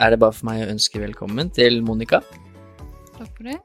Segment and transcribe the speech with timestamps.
[0.00, 2.22] Er det bare for meg å ønske velkommen til Monica.
[3.18, 3.58] Takk for det.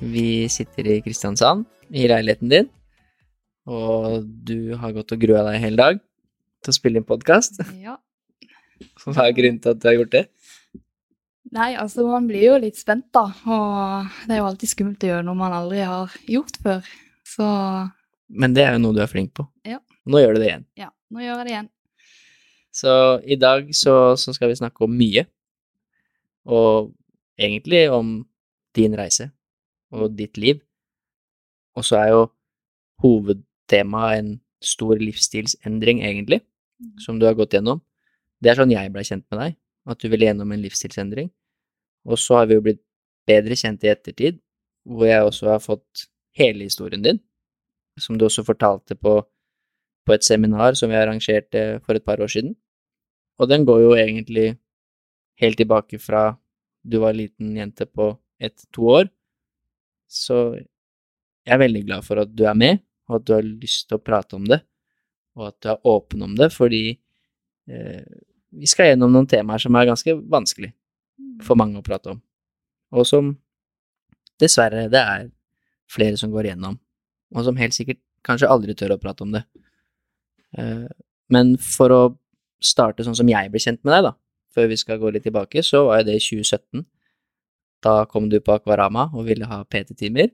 [0.00, 2.68] Vi sitter i Kristiansand, i leiligheten din,
[3.68, 6.00] og du har gått og grua deg hele dag
[6.60, 7.62] til å spille inn podkast.
[7.80, 7.96] Ja.
[9.04, 10.24] Hva er grunnen til at du har gjort det?
[11.50, 13.24] Nei, altså man blir jo litt spent, da.
[13.48, 16.94] Og det er jo alltid skummelt å gjøre noe man aldri har gjort før.
[17.26, 17.46] Så
[18.28, 19.48] Men det er jo noe du er flink på.
[19.66, 19.80] Ja.
[20.10, 20.64] Nå gjør du det igjen.
[20.78, 21.70] ja, nå gjør jeg det igjen.
[22.70, 22.92] Så
[23.26, 25.24] i dag så, så skal vi snakke om mye,
[26.46, 26.92] og
[27.40, 28.20] egentlig om
[28.76, 29.30] din reise
[29.90, 30.60] og ditt liv.
[31.76, 32.22] Og så er jo
[33.02, 34.30] hovedtemaet en
[34.60, 36.40] stor livsstilsendring, egentlig,
[37.00, 37.80] som du har gått gjennom.
[38.40, 39.56] Det er sånn jeg ble kjent med deg,
[39.88, 41.30] at du ville gjennom en livsstilsendring.
[42.08, 42.82] Og så har vi jo blitt
[43.28, 44.40] bedre kjent i ettertid,
[44.88, 47.20] hvor jeg også har fått hele historien din,
[48.00, 49.18] som du også fortalte på,
[50.06, 52.54] på et seminar som vi arrangerte for et par år siden.
[53.40, 54.54] Og den går jo egentlig
[55.40, 56.30] helt tilbake fra
[56.82, 59.10] du var liten jente på ett-to år.
[60.08, 63.88] Så jeg er veldig glad for at du er med, og at du har lyst
[63.88, 64.60] til å prate om det,
[65.38, 68.04] og at du er åpen om det, fordi eh,
[68.50, 70.72] vi skal gjennom noen temaer som er ganske vanskelig
[71.44, 72.20] for mange å prate om,
[72.96, 73.32] og som
[74.40, 75.28] dessverre det er
[75.90, 76.78] flere som går gjennom,
[77.34, 79.44] og som helt sikkert kanskje aldri tør å prate om det.
[80.58, 80.88] Eh,
[81.30, 82.02] men for å
[82.60, 84.14] starte sånn som jeg ble kjent med deg, da,
[84.54, 86.84] før vi skal gå litt tilbake, så var det i 2017.
[87.84, 90.32] Da kom du på Akvarama og ville ha PT-timer.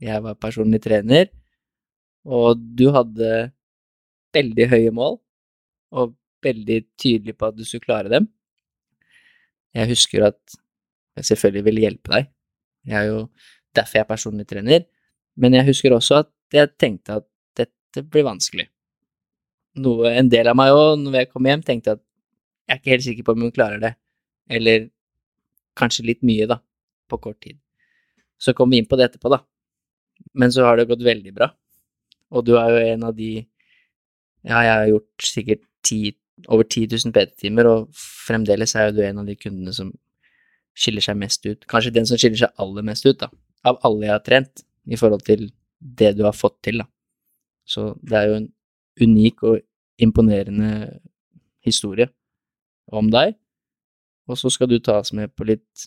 [0.00, 1.28] Jeg var personlig trener,
[2.24, 3.50] og du hadde
[4.34, 5.18] veldig høye mål,
[5.90, 6.14] og
[6.44, 8.28] veldig tydelig på at du skulle klare dem.
[9.76, 10.58] Jeg husker at
[11.18, 12.30] jeg selvfølgelig ville hjelpe deg.
[12.88, 13.18] Jeg er jo
[13.76, 14.86] derfor jeg er personlig trener,
[15.36, 17.26] men jeg husker også at jeg tenkte at
[17.58, 18.66] dette blir vanskelig.
[19.80, 22.02] Noe, en del av meg òg, når jeg kom hjem, tenkte at
[22.70, 23.96] jeg er ikke helt sikker på om hun klarer det,
[24.46, 24.84] eller
[25.78, 26.60] kanskje litt mye, da,
[27.10, 27.58] på kort tid.
[28.38, 29.40] Så kom vi inn på det etterpå, da.
[30.38, 31.48] Men så har det gått veldig bra,
[32.30, 33.32] og du er jo en av de
[34.40, 36.14] Ja, jeg har gjort sikkert 10,
[36.48, 39.90] over 10 000 PT-timer, og fremdeles er jo du en av de kundene som
[40.72, 41.66] skiller seg mest ut.
[41.68, 43.28] Kanskje den som skiller seg aller mest ut, da,
[43.68, 46.88] av alle jeg har trent, i forhold til det du har fått til, da.
[47.68, 48.48] Så det er jo en
[49.02, 49.60] unik og
[50.00, 50.70] imponerende
[51.60, 52.08] historie
[52.92, 53.34] om deg,
[54.30, 55.86] og så skal du ta oss med på litt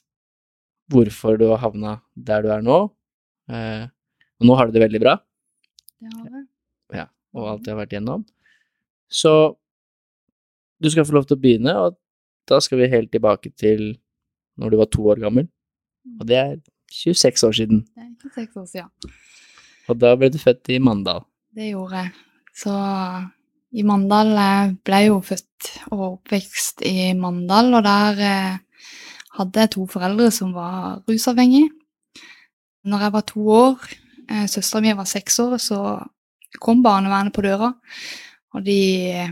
[0.91, 2.77] hvorfor du har havna der du er nå.
[3.49, 3.85] Eh,
[4.39, 5.17] og nå har du det veldig bra,
[6.01, 6.41] Det har vi.
[6.99, 8.25] ja, og alt du har vært igjennom.
[9.07, 9.31] Så
[10.83, 11.97] du skal få lov til å begynne, og
[12.49, 13.93] da skal vi helt tilbake til
[14.59, 15.47] når du var to år gammel,
[16.19, 16.57] og det er
[16.91, 17.85] 26 år siden.
[17.95, 19.13] Det er ikke seks år siden.
[19.89, 21.23] Og da ble du født i Mandal.
[21.55, 22.11] Det gjorde jeg.
[22.53, 22.73] Så
[23.73, 28.87] i Mandal jeg ble jo født og oppvekst i Mandal, og der eh,
[29.39, 31.71] hadde jeg to foreldre som var rusavhengige.
[32.85, 33.87] Når jeg var to år,
[34.29, 35.79] eh, søstera mi var seks år, så
[36.61, 37.71] kom barnevernet på døra,
[38.53, 39.31] og de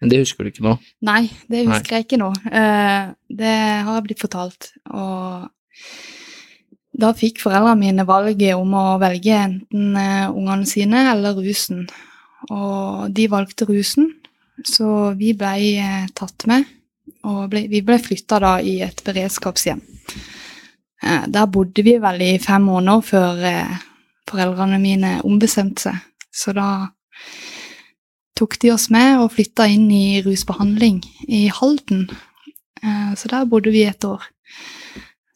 [0.00, 0.78] Men det husker du ikke nå?
[1.06, 2.32] Nei, det husker jeg ikke nå.
[2.50, 4.72] Eh, det har jeg blitt fortalt.
[4.90, 5.46] Og
[6.98, 11.86] da fikk foreldrene mine valget om å velge enten eh, ungene sine eller rusen.
[12.50, 14.08] Og de valgte rusen,
[14.66, 16.66] så vi ble eh, tatt med.
[17.28, 19.82] Og ble, vi ble flytta da i et beredskapshjem.
[21.02, 23.86] Eh, der bodde vi vel i fem måneder før eh,
[24.30, 26.02] foreldrene mine ombestemte seg.
[26.32, 26.68] Så da
[28.38, 32.06] tok de oss med og flytta inn i rusbehandling i Halden.
[33.14, 34.24] Så der bodde vi et år.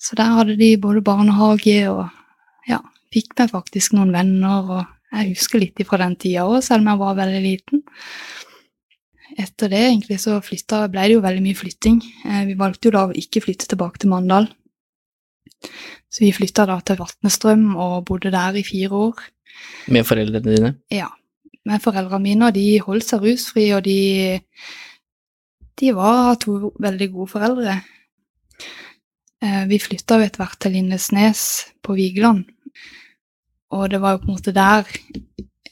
[0.02, 2.08] Så der hadde de både barnehage og
[2.66, 2.80] ja,
[3.14, 4.70] fikk meg faktisk noen venner.
[4.72, 7.82] Og jeg husker litt fra den tida òg, selv om jeg var veldig liten.
[9.36, 11.98] Etter det egentlig så flytta, ble det jo veldig mye flytting.
[12.24, 14.48] Eh, Vi valgte jo da å ikke flytte tilbake til Mandal.
[16.10, 19.22] Så vi flytta da til Vatnestrøm og bodde der i fire år.
[19.92, 20.74] Med foreldrene dine?
[20.92, 21.08] Ja.
[21.66, 24.40] Men foreldrene mine, de holdt seg rusfri, og de
[25.76, 27.82] De var to veldig gode foreldre.
[29.42, 31.42] Eh, Vi flytta jo etter hvert til Lindesnes
[31.84, 32.46] på Vigeland.
[33.74, 34.86] Og det var jo på en måte der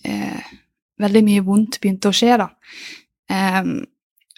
[0.05, 0.55] eh,
[1.01, 2.49] veldig mye vondt begynte å skje, da.
[3.31, 3.61] Eh,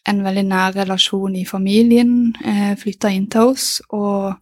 [0.07, 4.37] en veldig nær relasjon i familien eh, flytta inn til oss, og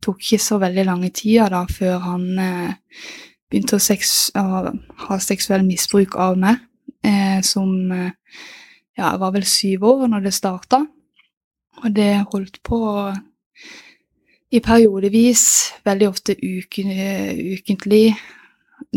[0.00, 2.72] tok ikke så veldig lange tida da før han eh,
[3.50, 4.72] begynte å, seks, å,
[5.06, 6.60] ha seksuell misbruk av meg,
[7.06, 8.12] eh, som eh,
[8.98, 10.84] ja, jeg var vel syv år når det starta.
[11.80, 12.80] Og det holdt på
[14.50, 15.44] i periodevis,
[15.86, 16.90] veldig ofte uken,
[17.56, 18.10] ukentlig,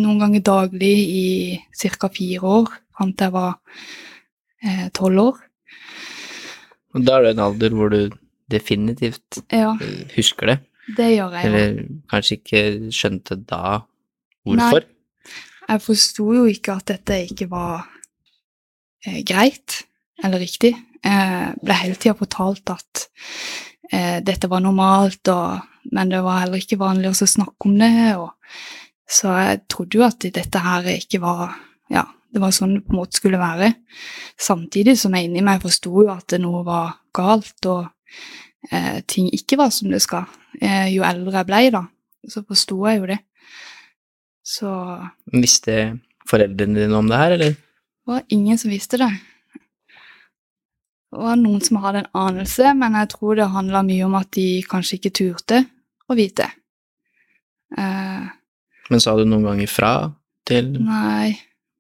[0.01, 1.25] noen ganger daglig i
[1.77, 2.09] ca.
[2.09, 3.55] fire år, fram til jeg var
[4.63, 5.41] eh, tolv år.
[6.93, 8.01] Og da er det en alder hvor du
[8.51, 10.57] definitivt Ja, eh, husker det,
[10.97, 11.79] det gjør jeg eller
[12.11, 12.63] kanskje ikke
[12.93, 13.79] skjønte da
[14.43, 14.85] hvorfor.
[15.63, 17.85] Jeg forsto jo ikke at dette ikke var
[19.05, 19.83] eh, greit
[20.23, 20.73] eller riktig.
[21.03, 23.07] Jeg ble hele tida fortalt at
[23.91, 25.63] eh, dette var normalt, og,
[25.95, 27.93] men det var heller ikke vanlig å snakke om det.
[28.19, 28.31] Og,
[29.09, 31.57] så jeg trodde jo at dette her ikke var
[31.91, 33.73] Ja, det var sånn det på en måte skulle være.
[34.39, 37.85] Samtidig som jeg inni meg forsto jo at noe var galt, og
[38.71, 40.25] eh, ting ikke var som det skal.
[40.57, 41.83] Eh, jo eldre jeg ble, da,
[42.29, 43.19] så forsto jeg jo det.
[44.43, 44.71] Så
[45.35, 45.77] Visste
[46.29, 47.53] foreldrene dine om det her, eller?
[47.53, 49.11] det var ingen som visste det.
[51.13, 54.31] Det var noen som hadde en anelse, men jeg tror det handla mye om at
[54.33, 55.59] de kanskje ikke turte
[56.09, 56.49] å vite.
[57.77, 58.25] Eh,
[58.91, 59.93] Men sa du noen gang ifra
[60.47, 61.31] til nei,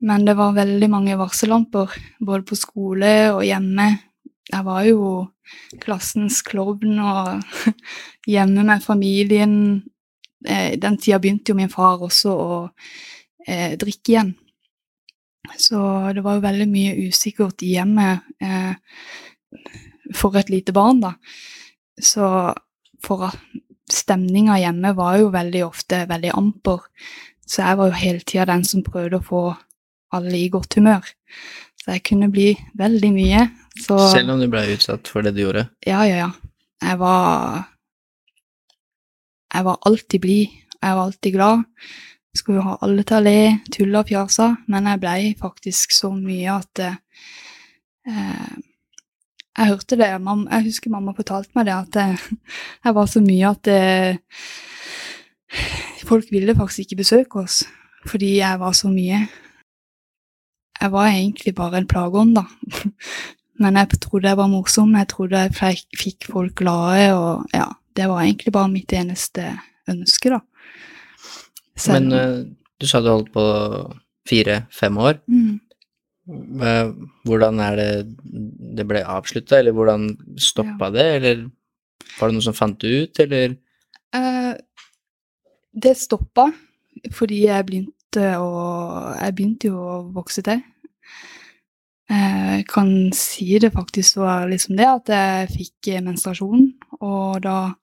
[0.07, 1.91] men det var veldig mange varsellamper,
[2.23, 3.87] både på skole og hjemme.
[4.51, 5.03] Jeg var jo
[5.83, 7.43] klassens klovn og
[8.33, 9.55] hjemme med familien.
[10.45, 12.57] Eh, den tida begynte jo min far også å
[13.47, 14.33] eh, drikke igjen.
[15.59, 15.79] Så
[16.15, 18.75] det var jo veldig mye usikkert i hjemmet eh,
[20.15, 21.15] for et lite barn, da.
[21.99, 22.27] Så
[23.03, 23.39] for at
[23.93, 26.81] stemninga hjemme var jo veldig ofte veldig amper.
[27.45, 29.43] Så jeg var jo hele tida den som prøvde å få
[30.13, 31.05] alle i godt humør.
[31.81, 33.47] Så jeg kunne bli veldig mye.
[33.83, 35.67] Så Selv om du ble utsatt for det du gjorde?
[35.85, 36.31] ja, ja, ja.
[36.83, 37.63] Jeg var
[39.53, 40.49] Jeg var alltid blid.
[40.81, 41.63] Jeg var alltid glad.
[42.35, 46.09] Skulle jo ha alle til å le, tulle og fjase, men jeg blei faktisk så
[46.15, 48.55] mye at eh,
[49.57, 52.17] Jeg hørte det Jeg husker mamma fortalte meg det, at eh,
[52.85, 54.17] jeg var så mye at eh,
[56.07, 57.63] folk ville faktisk ikke besøke oss
[58.09, 59.21] fordi jeg var så mye.
[60.81, 62.41] Jeg var egentlig bare en plageånd, da.
[63.63, 67.69] Men jeg trodde jeg var morsom, jeg trodde jeg fikk- fikk folk glade, og ja,
[67.95, 69.45] det var egentlig bare mitt eneste
[69.87, 70.41] ønske, da.
[71.79, 72.43] Selv- Men eh,
[72.81, 73.45] du sa du holdt på
[74.27, 75.21] fire-fem år.
[75.31, 75.59] mm.
[76.29, 76.91] Eh,
[77.27, 77.89] Hvordan er det
[78.77, 80.05] det ble avslutta, eller hvordan
[80.39, 81.41] stoppa det, eller
[82.19, 83.57] var det noen som fant det ut, eller
[84.13, 84.53] Eh,
[85.73, 86.51] det stoppa
[87.11, 90.61] fordi jeg begynte å Jeg begynte jo å vokse til.
[92.09, 97.73] Eh, Jeg kan si det faktisk var liksom det, at jeg fikk menstruasjon, og da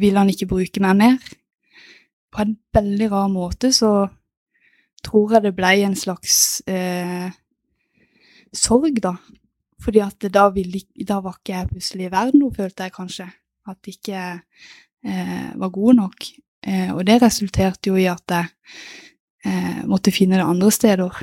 [0.00, 1.18] ville han ikke bruke meg mer.
[2.32, 4.08] På en veldig rar måte så
[5.04, 7.28] tror jeg det ble en slags eh,
[8.54, 9.16] sorg, da.
[9.84, 13.28] Fordi at da, ville, da var ikke jeg plutselig i verden og følte jeg kanskje.
[13.68, 14.20] At ikke
[15.04, 16.28] eh, var god nok.
[16.64, 18.48] Eh, og det resulterte jo i at jeg
[19.44, 21.20] eh, måtte finne det andre steder.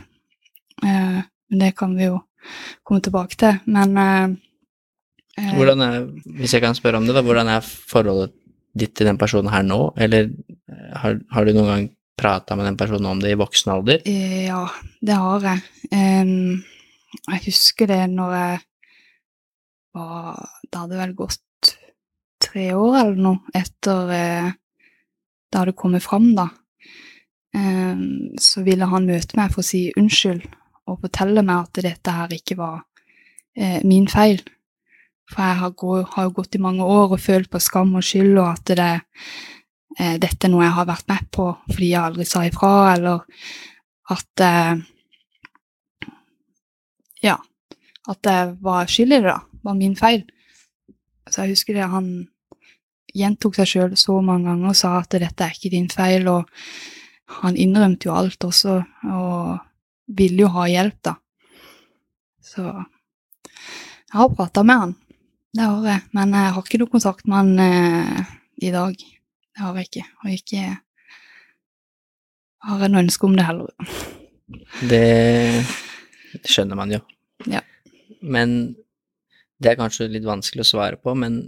[0.83, 2.21] Eh, men det kan vi jo
[2.83, 3.61] komme tilbake til.
[3.71, 4.35] Men eh,
[5.39, 5.97] eh, hvordan er,
[6.37, 8.35] Hvis jeg kan spørre om det, da, hvordan er forholdet
[8.77, 10.29] ditt til den personen her nå, eller
[10.95, 11.89] har, har du noen gang
[12.21, 14.05] prata med den personen om det i voksen alder?
[14.05, 14.63] Ja,
[15.01, 15.63] det har jeg.
[15.91, 16.61] Em,
[17.19, 18.59] jeg husker det når jeg
[19.91, 21.71] var Det hadde vel gått
[22.41, 24.51] tre år eller noe etter eh,
[25.51, 26.47] det hadde kommet fram, da.
[27.55, 27.99] Eh,
[28.39, 30.45] så ville han møte meg for å si unnskyld
[30.87, 32.77] og fortelle meg at dette her ikke var
[33.55, 34.39] eh, min feil.
[35.31, 38.47] For jeg har, jo gått i mange år og følt på skam og skyld, og
[38.49, 38.93] at det,
[39.99, 43.27] eh, dette er noe jeg har vært med på fordi jeg aldri sa ifra, eller
[44.15, 44.87] at eh,
[47.21, 47.35] Ja,
[48.09, 49.39] at jeg var skyld det, da.
[49.61, 50.23] Var min feil.
[51.29, 52.07] Så jeg husker det han
[53.15, 56.47] gjentok seg sjøl så mange ganger og sa at dette er ikke din feil, og
[57.41, 58.79] han innrømte jo alt også,
[59.11, 59.59] og
[60.11, 61.15] ville jo ha hjelp, da.
[62.41, 64.95] Så jeg har prata med han,
[65.55, 68.31] det har jeg, men jeg har ikke noe kontakt med han eh,
[68.63, 68.95] i dag.
[69.51, 70.63] Det har jeg ikke, og ikke
[72.67, 73.91] har jeg noe ønske om det heller.
[74.87, 77.01] Det skjønner man jo.
[77.51, 77.63] Ja.
[78.21, 78.75] Men
[79.61, 81.43] det er kanskje litt vanskelig å svare på, men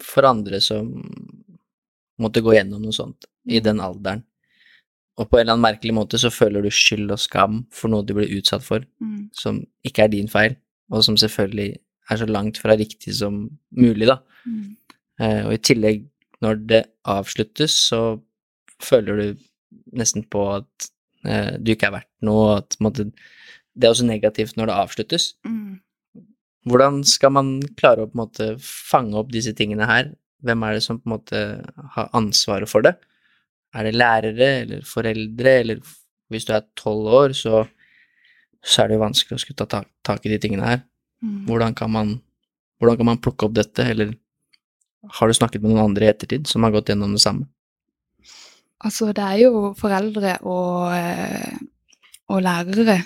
[0.00, 0.90] for andre som
[2.20, 4.22] måtte gå gjennom noe sånt i den alderen,
[5.20, 8.04] og på en eller annen merkelig måte så føler du skyld og skam for noe
[8.06, 9.30] du blir utsatt for, Mm.
[9.32, 10.56] som ikke er din feil,
[10.90, 11.76] og som selvfølgelig
[12.10, 14.18] er så langt fra riktig som mulig, da.
[14.46, 14.76] Mm.
[15.20, 16.06] Eh, og i tillegg,
[16.42, 18.20] når det avsluttes, så
[18.80, 19.38] føler du
[19.92, 20.90] nesten på at
[21.24, 23.12] eh, du ikke er verdt noe, og at måte,
[23.76, 25.34] det er også negativt når det avsluttes.
[25.44, 25.80] Mm.
[26.68, 30.10] Hvordan skal man klare å på en måte fange opp disse tingene her?
[30.44, 31.40] Hvem er det som på en måte
[31.96, 32.96] har ansvaret for det?
[33.76, 35.80] Er det lærere eller foreldre, eller
[36.30, 37.64] hvis du er tolv år, så,
[38.62, 40.82] så er det jo vanskelig å skulle ta tak, tak i de tingene her.
[41.24, 41.46] Mm.
[41.48, 42.12] Hvordan kan man,
[42.80, 44.12] hvordan kan man plukke opp dette, eller
[45.16, 47.48] har du snakket med noen andre i ettertid som har gått gjennom det samme?
[48.80, 51.58] Altså, det er jo foreldre og, eh,
[52.32, 52.96] og lærere,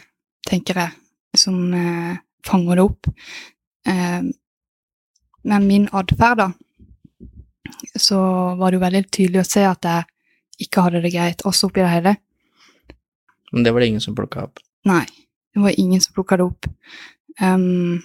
[0.47, 0.95] tenker jeg,
[1.39, 3.11] som eh, fanger det opp.
[3.89, 4.23] Eh,
[5.45, 6.51] med min atferd, da,
[8.01, 8.19] så
[8.59, 11.83] var det jo veldig tydelig å se at jeg ikke hadde det greit, også oppi
[11.83, 12.17] det hele.
[13.53, 14.63] Men det var det ingen som plukka opp.
[14.89, 15.05] Nei,
[15.55, 16.69] det var ingen som plukka det opp.
[17.41, 18.03] Um,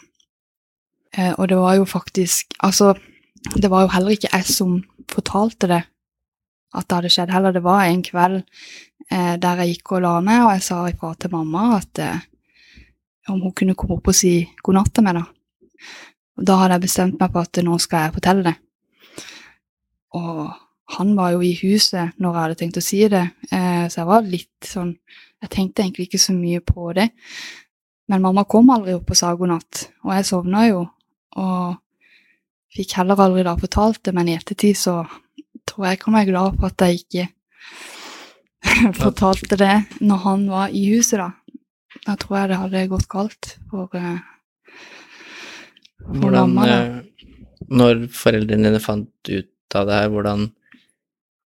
[1.13, 2.95] eh, og det var jo faktisk Altså,
[3.53, 4.79] det var jo heller ikke jeg som
[5.09, 5.83] fortalte det,
[6.73, 7.53] at det hadde skjedd heller.
[7.55, 8.41] Det var en kveld
[9.09, 12.25] eh, der jeg gikk og la meg, og jeg sa ifra til mamma at eh,
[13.33, 14.33] om hun kunne komme opp og si
[14.63, 15.25] god natt til meg, da.
[16.39, 18.55] Og da hadde jeg bestemt meg på at nå skal jeg fortelle det.
[20.17, 20.45] Og
[20.95, 24.09] han var jo i huset når jeg hadde tenkt å si det, eh, så jeg
[24.09, 24.95] var litt sånn
[25.39, 27.05] Jeg tenkte egentlig ikke så mye på det.
[28.11, 30.81] Men mamma kom aldri opp og sa god natt, og jeg sovna jo.
[31.39, 31.77] Og
[32.75, 34.97] fikk heller aldri da fortalt det, men i ettertid så
[35.63, 37.27] tror jeg kan være glad for at jeg ikke
[39.03, 41.29] fortalte det når han var i huset, da.
[42.07, 44.19] Da tror jeg det hadde gått galt for, eh,
[45.99, 46.77] for Hvordan, mamma, da.
[46.79, 47.29] eh,
[47.69, 50.45] når foreldrene dine fant ut av det her, hvordan,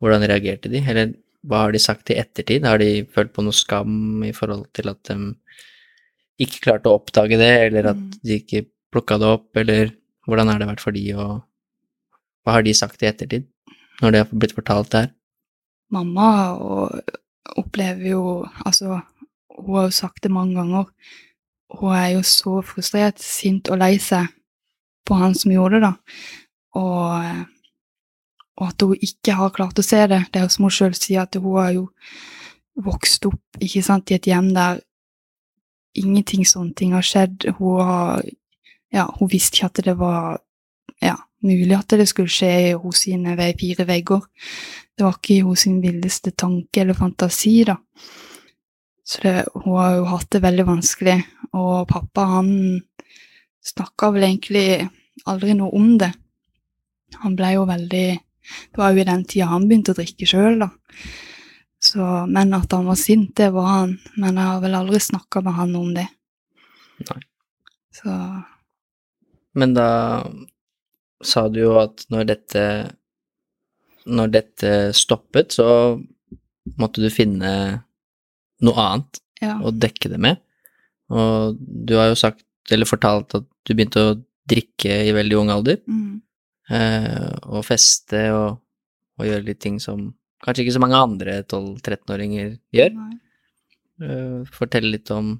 [0.02, 0.82] hvordan reagerte de?
[0.92, 1.14] Eller
[1.48, 2.66] hva har de sagt i ettertid?
[2.68, 5.16] Har de følt på noe skam i forhold til at de
[6.42, 8.12] ikke klarte å oppdage det, eller at Mm.
[8.24, 9.92] de ikke plukka det opp, eller
[10.28, 11.42] hvordan har det vært for de, og
[12.46, 13.46] hva har de sagt i ettertid,
[14.02, 15.12] når det har blitt fortalt det her?
[15.92, 16.90] Mamma
[17.58, 19.02] opplever jo Altså,
[19.58, 20.90] hun har jo sagt det mange ganger.
[21.80, 24.28] Hun er jo så frustrert, sint og lei seg
[25.08, 25.94] på han som gjorde det, da.
[26.80, 27.46] Og,
[28.60, 30.22] og at hun ikke har klart å se det.
[30.32, 31.88] Det er jo som hun sjøl sier, at hun har jo
[32.82, 34.82] vokst opp ikke sant, i et hjem der
[35.98, 37.50] ingenting sånne ting har skjedd.
[37.60, 38.30] Hun har
[38.92, 40.42] Ja, hun visste ikke at det var
[41.00, 41.14] ja,
[41.48, 44.26] mulig at det skulle skje hos sine fire vegger.
[44.98, 47.78] Det var ikke i hos sin villeste tanke eller fantasi, da.
[49.12, 51.18] Så det, hun har jo hatt det veldig vanskelig.
[51.60, 52.52] Og pappa, han
[53.68, 54.86] snakka vel egentlig
[55.28, 56.14] aldri noe om det.
[57.26, 58.06] Han ble jo veldig
[58.72, 60.70] Det var jo i den tida han begynte å drikke sjøl, da.
[61.82, 63.94] Så, men at han var sint, det var han.
[64.16, 66.08] Men jeg har vel aldri snakka med han om det.
[67.10, 67.20] Nei.
[67.92, 68.16] Så
[69.54, 69.90] Men da
[71.24, 72.64] sa du jo at når dette
[74.06, 76.00] Når dette stoppet, så
[76.80, 77.52] måtte du finne
[78.66, 79.58] noe annet ja.
[79.60, 80.42] å dekke det med.
[81.12, 84.18] Og du har jo sagt, eller fortalt, at du begynte å
[84.52, 85.82] drikke i veldig ung alder.
[85.88, 86.22] Mm.
[86.72, 88.62] Eh, og feste og,
[89.20, 92.96] og gjøre litt ting som kanskje ikke så mange andre 12-13-åringer gjør.
[94.02, 95.36] Eh, fortell litt om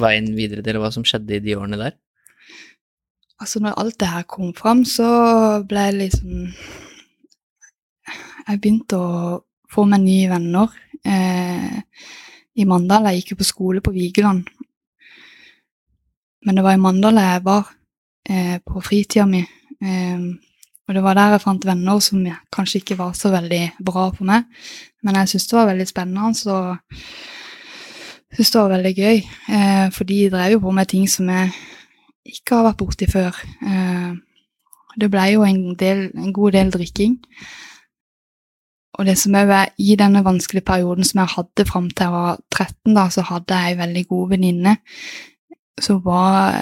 [0.00, 1.98] veien videre til hva som skjedde i de årene der.
[3.42, 5.08] Altså, når alt det her kom fram, så
[5.66, 6.48] ble jeg liksom
[8.44, 9.38] Jeg begynte å
[9.72, 10.72] få meg nye venner
[11.08, 11.80] eh,
[12.54, 13.08] i Mandal.
[13.10, 14.48] Jeg gikk jo på skole på Vigeland.
[16.44, 17.70] Men det var i Mandal jeg var
[18.28, 19.42] eh, på fritida mi.
[19.80, 20.26] Eh,
[20.84, 24.28] og det var der jeg fant venner som kanskje ikke var så veldig bra for
[24.28, 24.44] meg.
[25.02, 26.56] Men jeg syntes det var veldig spennende, så
[28.28, 29.22] jeg syntes det var veldig gøy.
[29.56, 31.54] Eh, for de drev jo på med ting som jeg
[32.34, 33.40] ikke har vært borti før.
[33.64, 34.12] Eh,
[35.00, 37.16] det ble jo en, del, en god del drikking.
[38.94, 42.38] Og det som er i denne vanskelige perioden som jeg hadde fram til jeg var
[42.54, 44.76] 13, da, så hadde jeg ei veldig god venninne
[45.82, 46.54] som var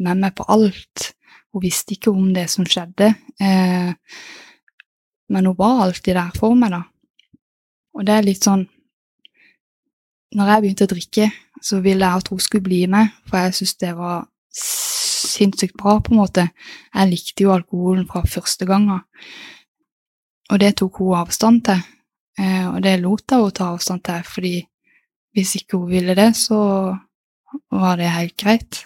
[0.00, 1.12] med meg på alt.
[1.52, 3.92] Hun visste ikke om det som skjedde, eh,
[5.30, 6.82] men hun var alltid der for meg, da.
[7.96, 8.68] Og det er litt sånn
[10.30, 11.24] Når jeg begynte å drikke,
[11.58, 15.96] så ville jeg at hun skulle bli med, for jeg syntes det var sinnssykt bra,
[15.98, 16.44] på en måte.
[16.94, 19.00] Jeg likte jo alkoholen fra første gangen.
[20.50, 21.80] Og det tok hun avstand til,
[22.38, 24.54] eh, og det lot jeg henne ta avstand til, fordi
[25.36, 26.60] hvis ikke hun ville det, så
[27.70, 28.84] var det helt greit.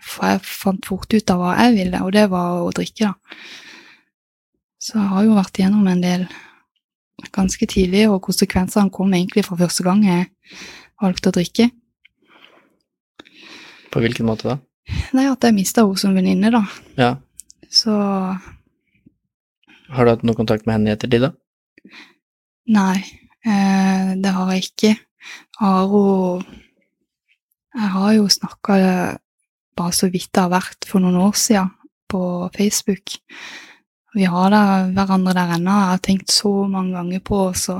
[0.00, 3.40] For jeg fant fort ut av hva jeg ville, og det var å drikke, da.
[4.80, 6.24] Så jeg har jo vært igjennom en del
[7.36, 10.30] ganske tidlig, og konsekvensene kom egentlig fra første gang jeg
[11.02, 11.68] valgte å drikke.
[13.90, 14.56] På hvilken måte da?
[15.14, 16.64] Nei, at jeg mista henne som venninne, da.
[16.98, 17.10] Ja.
[17.70, 17.92] Så
[19.90, 21.32] Har du hatt noe kontakt med henne i ettertid, da?
[22.70, 22.98] nei,
[23.42, 24.92] eh, det har jeg ikke.
[25.60, 26.44] Har hun
[27.70, 28.76] Jeg har jo snakka
[29.78, 31.70] bare så vidt det har vært for noen år siden
[32.10, 33.14] på Facebook.
[34.14, 35.70] Vi har da hverandre der ennå.
[35.70, 37.76] Jeg har tenkt så mange ganger på å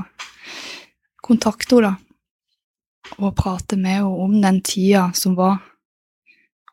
[1.21, 3.17] kontakte henne, da.
[3.19, 5.59] Og prate med henne om den tida som var,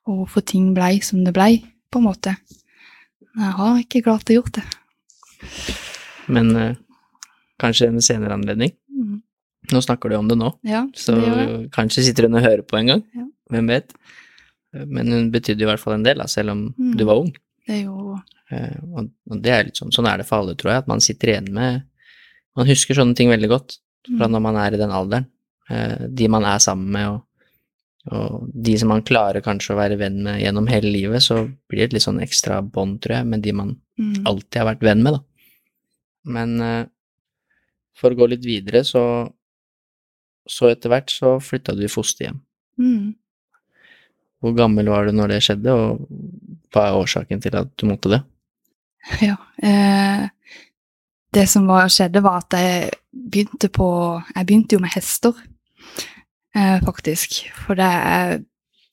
[0.07, 2.37] og hvorfor ting blei som det blei, på en måte.
[3.35, 4.69] Men jeg har ikke klart å gjøre det.
[6.29, 6.75] Men uh,
[7.63, 8.73] kanskje en senere anledning?
[8.93, 9.19] Mm.
[9.73, 12.79] Nå snakker du om det nå, Ja, så det kanskje sitter hun og hører på
[12.79, 13.03] en gang.
[13.17, 13.27] Ja.
[13.53, 13.93] Hvem vet?
[14.73, 16.97] Men hun betydde i hvert fall en del, da, selv om Mm.
[16.97, 17.33] du var ung.
[17.67, 18.19] Det jo
[18.51, 20.87] Eh, og, og det er litt sånn, sånn er det for alle, tror jeg, at
[20.89, 21.83] man sitter igjen med
[22.57, 23.75] Man husker sånne ting veldig godt
[24.09, 25.27] fra mm, når man er i den alderen.
[25.71, 27.21] Eh, de man er sammen med, og,
[28.11, 31.85] og de som man klarer kanskje å være venn med gjennom hele livet, så blir
[31.85, 34.83] det et litt sånn ekstra bånd, tror jeg, med de man mm, alltid har vært
[34.89, 35.23] venn med, da.
[36.25, 36.85] Men eh,
[37.99, 39.03] for å gå litt videre, så
[40.49, 42.41] så etter hvert så flytta du i fosterhjem.
[42.81, 43.09] mm.
[44.39, 46.05] Hvor gammel var du når det skjedde, og
[46.73, 48.23] hva er årsaken til at du måtte det?
[49.29, 49.35] Ja.
[49.63, 50.29] Eh,
[51.35, 53.89] det som var, skjedde, var at jeg begynte på
[54.35, 55.35] Jeg begynte jo med hester,
[56.55, 57.41] eh, faktisk.
[57.67, 58.39] For det jeg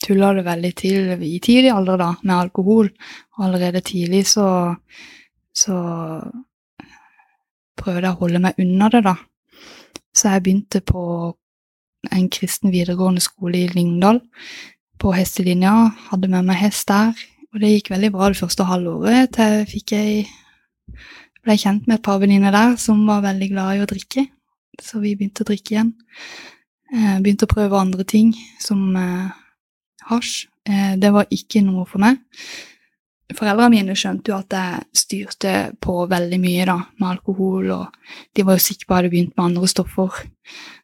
[0.05, 2.89] tulla det veldig til i tidlig alder, da, med alkohol.
[3.37, 4.47] Og allerede tidlig så
[5.55, 5.77] så
[7.79, 9.15] prøvde jeg å holde meg unna det, da.
[10.15, 11.03] Så jeg begynte på
[12.13, 14.21] en kristen videregående skole i Lyngdal,
[15.01, 15.73] på hestelinja.
[16.09, 17.13] Hadde med meg hest der.
[17.53, 20.25] Og det gikk veldig bra det første halvåret til jeg fikk ei
[21.45, 24.25] ble kjent med et par venninner der som var veldig glad i å drikke.
[24.81, 25.91] Så vi begynte å drikke igjen.
[26.91, 29.29] Eh, begynte å prøve andre ting, som eh,
[30.09, 30.47] hasj.
[30.67, 32.19] Eh, det var ikke noe for meg.
[33.33, 38.43] Foreldrene mine skjønte jo at jeg styrte på veldig mye da, med alkohol, og de
[38.45, 40.19] var jo sikre på at jeg hadde begynt med andre stoffer.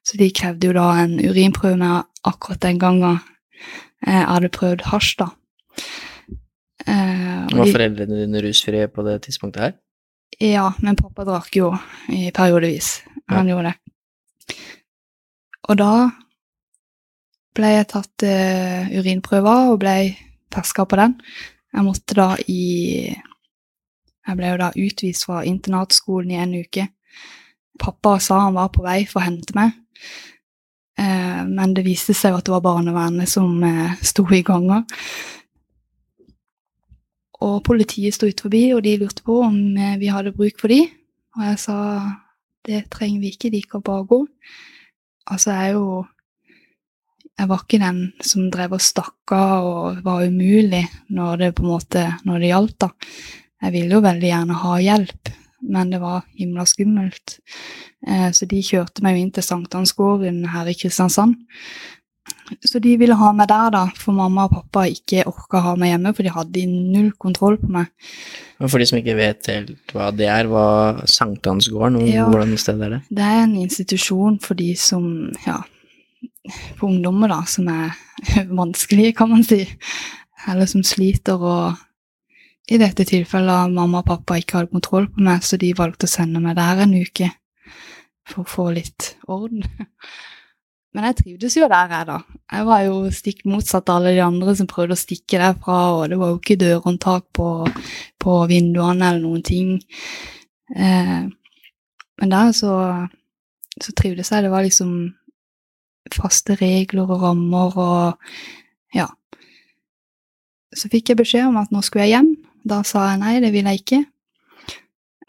[0.02, 4.88] Så de krevde jo da en urinprøve med akkurat den gangen eh, jeg hadde prøvd
[4.90, 5.28] hasj, da.
[6.88, 9.78] Eh, Var de- foreldrene dine rusfrie på det tidspunktet her?
[10.42, 11.68] ja, men pappa drakk jo
[12.10, 13.04] i periodevis.
[13.30, 14.56] Han gjorde det.
[15.70, 15.92] Og da
[17.54, 19.94] ble jeg tatt uh, urinprøver og ble
[20.56, 21.14] ferska på den.
[21.72, 23.12] Jeg måtte da i
[24.22, 26.86] Jeg ble jo da utvist fra internatskolen i en uke.
[27.82, 29.72] Pappa sa han var på vei for å hente meg,
[31.02, 34.84] eh, men det viste seg jo at det var barnevernet som eh, sto i ganga.
[37.42, 40.70] Og politiet sto ut forbi, og de lurte på om eh, vi hadde bruk for
[40.70, 40.84] de.
[41.40, 41.80] Og jeg sa
[42.68, 44.22] det trenger vi ikke, de kan bare gå.
[45.26, 46.04] Altså, jeg er jo
[47.42, 51.64] Jeg var ikke den som drev og stakk av og var umulig når det på
[51.66, 52.90] en måte når det gjaldt, da.
[53.66, 55.32] Jeg ville jo veldig gjerne ha hjelp,
[55.74, 57.40] men det var himla skummelt.
[58.06, 61.40] Eh, så de kjørte meg jo inn til Sankthansgården her i Kristiansand.
[62.62, 65.94] Så de ville ha meg der, da, for mamma og pappa ikke orka ha meg
[65.96, 67.90] hjemme, for de hadde null kontroll på meg.
[68.62, 72.28] Og for de som ikke vet helt hva det er, hva Sankthansgården, Ja.
[72.30, 73.02] hvordan sted er det?
[73.10, 75.62] Det er en institusjon for de som, ja,
[76.78, 77.96] for ungdommer da, som er
[78.62, 79.64] vanskelige, kan man si.
[80.50, 85.44] Eller som sliter og i dette tilfellet mamma og pappa ikke hadde kontroll på meg,
[85.44, 87.32] så de valgte å sende meg der en uke
[88.30, 89.66] for å få litt orden.
[90.96, 92.18] Men jeg trivdes jo der, jeg, da.
[92.52, 96.10] Jeg var jo stikk motsatt av alle de andre som prøvde å stikke derfra, og
[96.12, 97.48] det var jo ikke dørhåndtak på,
[98.20, 99.78] på vinduene eller noen ting.
[100.76, 101.22] Eh,
[102.22, 102.74] men der så,
[103.80, 104.44] så trivdes jeg.
[104.44, 104.92] Det var liksom
[106.18, 109.08] faste regler og rammer og ja.
[110.76, 112.34] Så fikk jeg beskjed om at nå skulle jeg hjem.
[112.68, 114.04] Da sa jeg nei, det vil jeg ikke.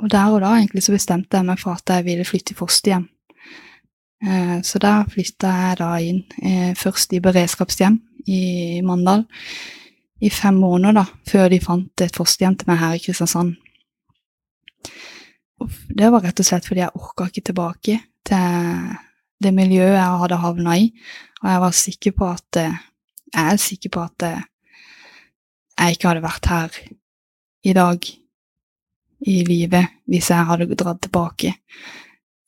[0.02, 2.58] Og der og da egentlig så bestemte jeg meg for at jeg ville flytte i
[2.58, 3.06] fosterhjem.
[4.22, 9.24] Eh, så der flytta jeg da inn, eh, først i beredskapshjem i Mandal,
[10.22, 13.56] i fem måneder da, før de fant et fosterhjem til meg her i Kristiansand.
[15.62, 18.94] Og det var rett og slett fordi jeg orka ikke tilbake til
[19.42, 20.88] det miljøet jeg hadde havna i,
[21.42, 22.80] og jeg var sikker på at eh,
[23.32, 24.42] Jeg er sikker på at eh,
[25.80, 26.74] jeg ikke hadde vært her
[27.64, 28.08] i dag
[29.32, 31.54] i livet hvis jeg hadde dratt tilbake.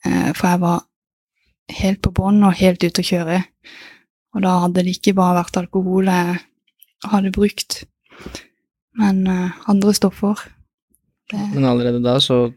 [0.05, 0.85] Eh, For jeg var
[1.81, 3.39] helt på bånn og helt ute å kjøre.
[4.35, 6.37] Og da hadde det ikke bare vært alkohol jeg
[7.09, 7.85] hadde brukt,
[9.01, 10.37] men andre stoffer.
[11.31, 12.53] Det, Men allerede da så,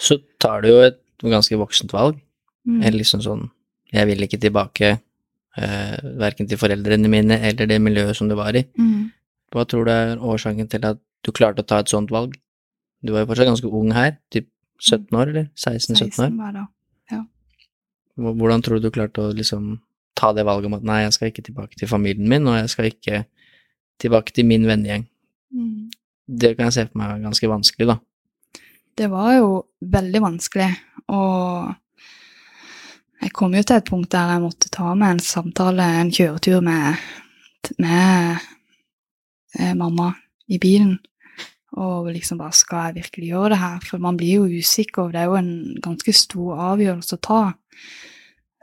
[0.00, 2.16] så tar du jo et ganske voksent valg.
[2.68, 2.82] Mm.
[2.82, 3.46] Eller liksom sånn
[3.90, 8.54] Jeg vil ikke tilbake eh, verken til foreldrene mine eller det miljøet som du var
[8.54, 8.62] i.
[8.78, 9.10] Mm.
[9.50, 12.36] Hva tror du er årsaken til at du klarte å ta et sånt valg?
[13.02, 14.46] Du var jo fortsatt ganske ung her, typ
[14.80, 15.48] 17 år, eller?
[15.56, 16.04] 16-17 år?
[16.06, 16.66] 16 var det.
[17.10, 17.22] ja.
[18.20, 19.72] Hvordan tror du du klarte å liksom
[20.18, 22.72] ta det valget om at nei, jeg skal ikke tilbake til familien min, og jeg
[22.72, 23.24] skal ikke
[24.00, 25.08] tilbake til min vennegjeng?
[25.50, 25.90] Mm.
[26.40, 27.98] Det kan jeg se for meg er ganske vanskelig, da.
[29.00, 30.70] Det var jo veldig vanskelig,
[31.08, 31.72] og
[33.20, 36.62] jeg kom jo til et punkt der jeg måtte ta med en samtale, en kjøretur
[36.64, 37.00] med,
[37.78, 38.40] med
[39.58, 40.12] eh, mamma
[40.48, 40.96] i bilen.
[41.78, 43.82] Og liksom bare Skal jeg virkelig gjøre det her?
[43.86, 45.52] For man blir jo usikker, det er jo en
[45.82, 47.42] ganske stor avgjørelse å ta.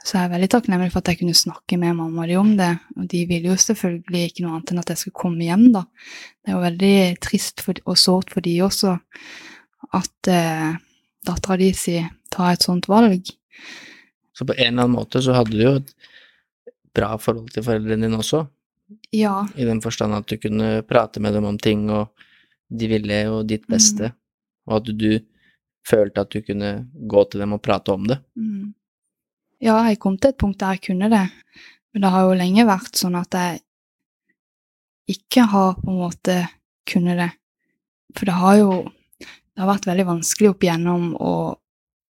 [0.04, 2.52] Så jeg er veldig takknemlig for at jeg kunne snakke med mamma og de om
[2.58, 2.74] det.
[2.96, 5.84] Og de ville jo selvfølgelig ikke noe annet enn at jeg skulle komme hjem, da.
[6.41, 8.93] Det er jo veldig trist for, og sårt for de også
[9.98, 10.78] at eh,
[11.28, 13.34] dattera di sier tar et sånt valg.
[14.38, 15.93] Så på en eller annen måte så hadde du jo et
[16.97, 18.43] bra forhold til foreldrene dine også,
[19.13, 19.47] Ja.
[19.58, 22.10] i den forstand at du kunne prate med dem om ting, og
[22.69, 24.13] de ville jo ditt beste,
[24.67, 25.19] og at du
[25.88, 28.19] følte at du kunne gå til dem og prate om det.
[28.36, 28.73] Mm.
[29.63, 31.26] Ja, jeg kom til et punkt der jeg kunne det.
[31.93, 33.62] Men det har jo lenge vært sånn at jeg
[35.08, 36.36] ikke har på en måte
[36.86, 37.32] kunnet det.
[38.13, 38.71] For det har jo
[39.58, 41.34] det har vært veldig vanskelig opp igjennom å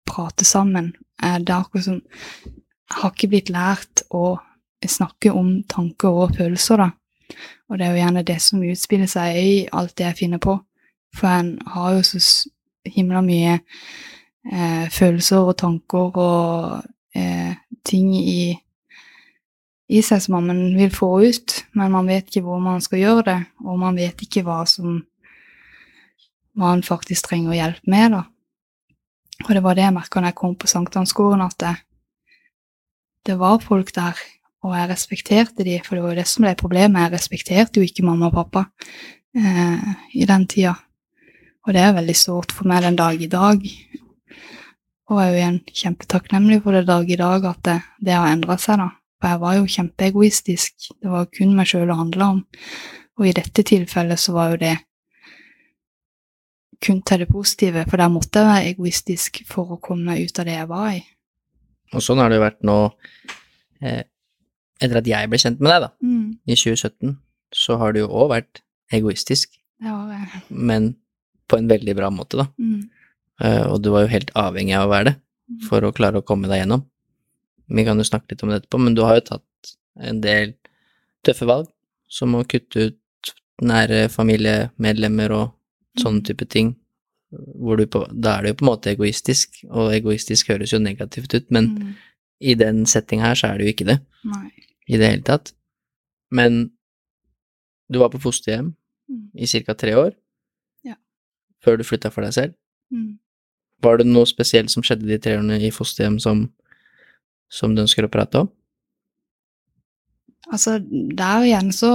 [0.08, 0.90] prate sammen.
[1.24, 2.02] Eh, Det er akkurat som
[2.88, 4.38] Jeg har ikke blitt lært å
[4.88, 6.92] snakke om tanker og følelser, da.
[7.68, 10.56] Og det er jo gjerne det som utspiller seg i alt det jeg finner på.
[11.16, 12.22] For en har jo så
[12.88, 18.56] himla mye eh, følelser og tanker og eh, ting i,
[19.90, 23.28] i seg som man vil få ut, men man vet ikke hvor man skal gjøre
[23.28, 25.02] det, og man vet ikke hva som
[26.58, 28.24] man faktisk trenger hjelp med, da.
[29.46, 31.76] Og det var det jeg merka når jeg kom på sankthansgården, at det,
[33.30, 34.18] det var folk der,
[34.66, 37.06] og jeg respekterte de, for det var jo det som ble problemet.
[37.06, 38.66] Jeg respekterte jo ikke mamma og pappa
[39.38, 40.74] eh, i den tida.
[41.68, 43.64] Og det er veldig sårt for meg den dag i dag.
[45.08, 48.32] Og jeg er jo igjen kjempetakknemlig for det dag i dag at det, det har
[48.32, 48.90] endra seg, da.
[49.18, 50.90] For jeg var jo kjempeegoistisk.
[51.02, 52.42] Det var kun meg sjøl det handla om.
[53.18, 54.76] Og i dette tilfellet så var jo det
[56.84, 60.40] kun til det positive, for der måtte jeg være egoistisk for å komme meg ut
[60.40, 61.02] av det jeg var i.
[61.96, 62.78] Og sånn har det jo vært nå,
[63.82, 64.04] eh,
[64.82, 67.18] etter at jeg ble kjent med deg, da, Mm, i 2017,
[67.56, 68.62] så har du jo òg vært
[68.94, 70.44] egoistisk, det var jeg.
[70.50, 70.96] men
[71.48, 72.48] på en veldig bra måte, da.
[72.60, 72.90] Mm,
[73.40, 76.26] Eh, og du var jo helt avhengig av å være det for å klare å
[76.26, 76.82] komme deg gjennom.
[77.70, 80.56] Vi kan jo snakke litt om det etterpå, men du har jo tatt en del
[81.24, 81.68] tøffe valg,
[82.10, 85.54] som å kutte ut nære familiemedlemmer og
[86.02, 86.76] sånne type ting,
[87.32, 91.50] på, da er det jo på en måte egoistisk, og egoistisk høres jo negativt ut,
[91.52, 91.94] men mm,
[92.40, 94.52] i den settinga her så er det jo ikke det nei.
[94.88, 95.52] i det hele tatt.
[96.32, 96.72] Men
[97.92, 98.74] du var på fosterhjem
[99.08, 99.74] Mm, i ca.
[99.74, 100.12] tre år
[100.84, 100.96] Ja.
[101.64, 102.54] før du flytta for deg selv.
[102.92, 103.18] mm.
[103.82, 106.42] Var det noe spesielt som skjedde de tre årene i fosterhjem som,
[107.50, 108.50] som du ønsker å prate om?
[110.52, 110.80] Altså,
[111.16, 111.92] der igjen så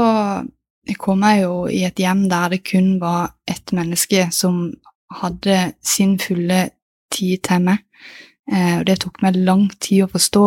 [0.98, 4.72] kom meg jo i et hjem der det kun var ett menneske som
[5.12, 6.70] hadde sin fulle
[7.12, 7.84] tid til meg.
[8.50, 10.46] Eh, og det tok meg lang tid å forstå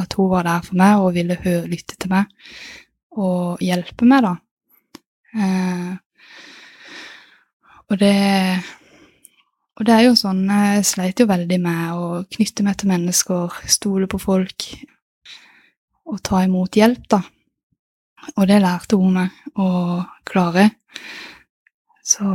[0.00, 2.30] at hun var der for meg og ville høre, lytte til meg
[3.20, 4.34] og hjelpe meg, da.
[5.38, 5.94] Eh,
[7.90, 8.14] og det
[9.80, 13.54] Og det er jo sånn Jeg sleit jo veldig med å knytte meg til mennesker,
[13.64, 14.66] stole på folk
[16.10, 17.22] og ta imot hjelp, da.
[18.36, 19.70] Og det lærte hun meg å
[20.28, 20.68] klare.
[22.04, 22.26] Så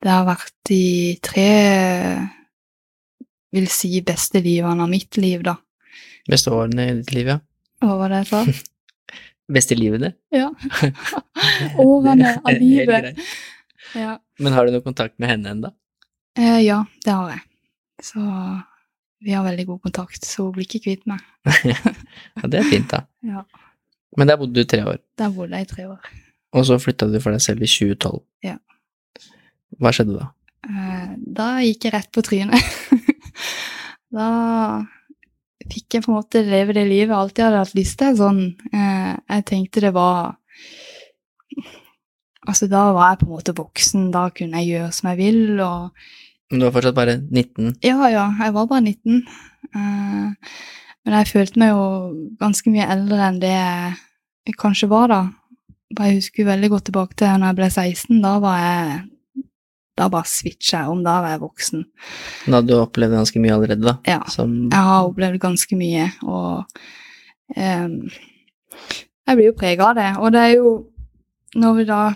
[0.00, 0.82] det har vært de
[1.24, 1.48] tre
[3.50, 5.56] vil si beste livene av mitt liv, da.
[6.30, 7.38] Beste årene i ditt liv, ja?
[7.82, 8.42] Hva var det jeg sa?
[9.56, 10.12] Beste livene?
[10.30, 10.48] Ja.
[11.82, 13.18] Årene av livet.
[13.98, 14.18] Ja.
[14.38, 15.72] Men har du noe kontakt med henne ennå?
[16.38, 17.42] Eh, ja, det har jeg.
[18.06, 18.22] Så
[19.20, 21.24] vi har veldig god kontakt, så hun blir ikke kvitt meg.
[21.66, 23.02] ja, det er fint, da.
[23.26, 23.42] Ja.
[24.18, 26.00] Men der bodde du tre år, Der bodde jeg i tre år.
[26.52, 28.22] og så flytta du for deg selv i 2012.
[28.42, 28.56] Ja.
[29.78, 30.30] Hva skjedde da?
[30.66, 32.64] Eh, da gikk jeg rett på trynet.
[34.16, 34.26] da
[35.70, 38.16] fikk jeg på en måte leve det livet jeg alltid hadde hatt lyst til.
[38.18, 38.40] Sånn,
[38.74, 40.36] eh, jeg tenkte det var
[42.48, 45.60] Altså, da var jeg på en måte voksen, da kunne jeg gjøre som jeg vil,
[45.60, 45.90] og
[46.50, 47.74] Men du var fortsatt bare 19.
[47.84, 49.20] Ja, ja, jeg var bare 19.
[51.06, 51.84] Men jeg følte meg jo
[52.40, 55.20] ganske mye eldre enn det jeg kanskje var da.
[55.98, 58.20] Jeg husker veldig godt tilbake til når jeg ble 16.
[58.22, 59.00] Da var jeg
[60.00, 61.02] da bare switcha jeg om.
[61.04, 61.84] Da var jeg voksen.
[62.46, 63.96] Da hadde du opplevd ganske mye allerede, da?
[64.08, 64.20] Ja.
[64.32, 66.64] Som, Jeg har opplevd ganske mye, og
[67.56, 67.96] um,
[69.30, 70.10] jeg blir jo prega av det.
[70.20, 70.72] Og det er jo
[71.50, 72.12] Når vi da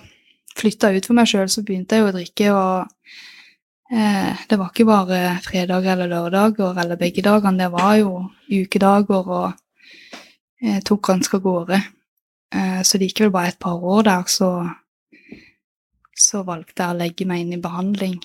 [0.55, 3.17] flytta ut for meg sjøl, så begynte jeg jo å drikke, og
[3.95, 8.15] det var ikke bare fredag eller lørdager eller begge dagene, det var jo
[8.51, 9.53] ukedager og
[10.65, 11.79] eh, tok ganske av gårde.
[12.55, 14.51] Eh, så det gikk vel bare et par år der, så
[16.15, 18.21] så valgte jeg å legge meg inn i behandling.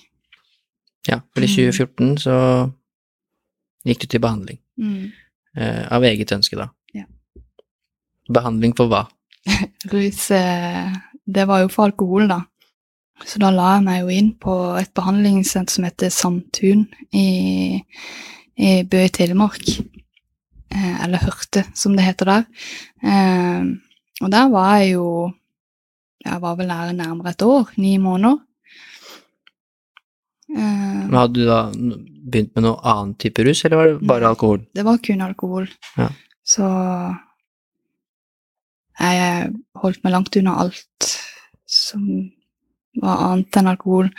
[1.07, 1.55] ja, for i Mm.
[1.55, 2.35] 2014 så
[3.85, 4.59] gikk du til behandling.
[4.77, 5.11] Mm.
[5.57, 6.67] Eh, av eget ønske, da.
[6.93, 7.05] Ja.
[8.29, 9.07] Behandling for hva?
[9.93, 10.93] Rus, eh,
[11.25, 12.41] det var jo for alkohol, da.
[13.27, 17.79] Så da la jeg meg jo inn på et behandlingssenter som heter Sandtun i,
[18.57, 19.65] i Bø i Telemark.
[20.69, 22.45] Eh, eller Hørte, som det heter der.
[23.03, 23.63] Eh,
[24.23, 25.05] og der var jeg jo
[26.25, 27.69] Jeg var vel der nærmere et år.
[27.79, 28.37] Ni måneder.
[30.51, 31.59] Eh, Men Hadde du da
[32.29, 34.29] begynt med noe annen type rus, eller var det bare Nei.
[34.33, 34.59] alkohol?
[34.75, 35.69] Det var kun alkohol.
[35.97, 36.09] Ja.
[36.43, 36.67] Så
[38.99, 41.07] jeg holdt meg langt unna alt
[41.69, 42.03] som
[42.97, 44.09] var annet enn alkohol.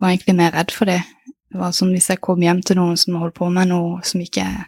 [0.00, 1.00] Var egentlig mer redd for det.
[1.48, 4.20] Det var som Hvis jeg kom hjem til noen som holdt på med noe som
[4.20, 4.66] ikke jeg,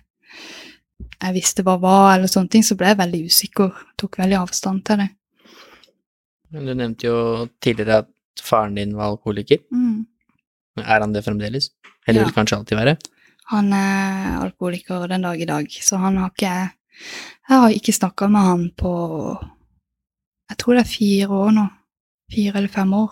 [1.21, 3.71] jeg visste hva var, eller sånne ting, så ble jeg veldig usikker.
[4.01, 5.09] Tok veldig avstand til det.
[6.51, 8.09] Men Du nevnte jo tidligere at
[8.43, 9.61] faren din var alkoholiker.
[9.71, 10.07] Mm.
[10.81, 11.71] Er han det fremdeles?
[12.09, 12.27] Eller Ja.
[12.27, 12.97] vil kanskje alltid være?
[13.51, 16.71] Han er alkoholiker den dag i dag, så han har ikke
[17.49, 18.91] Jeg har ikke snakka med han på
[20.51, 21.69] Jeg tror det er fire år nå.
[22.31, 23.11] Fire eller fem år.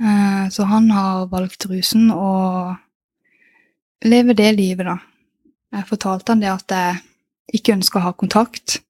[0.00, 2.76] Eh, Så han har valgt rusen og
[4.04, 4.96] lever det livet, da.
[5.72, 6.96] Jeg fortalte han det at jeg
[7.54, 8.80] ikke ønsker å ha kontakt,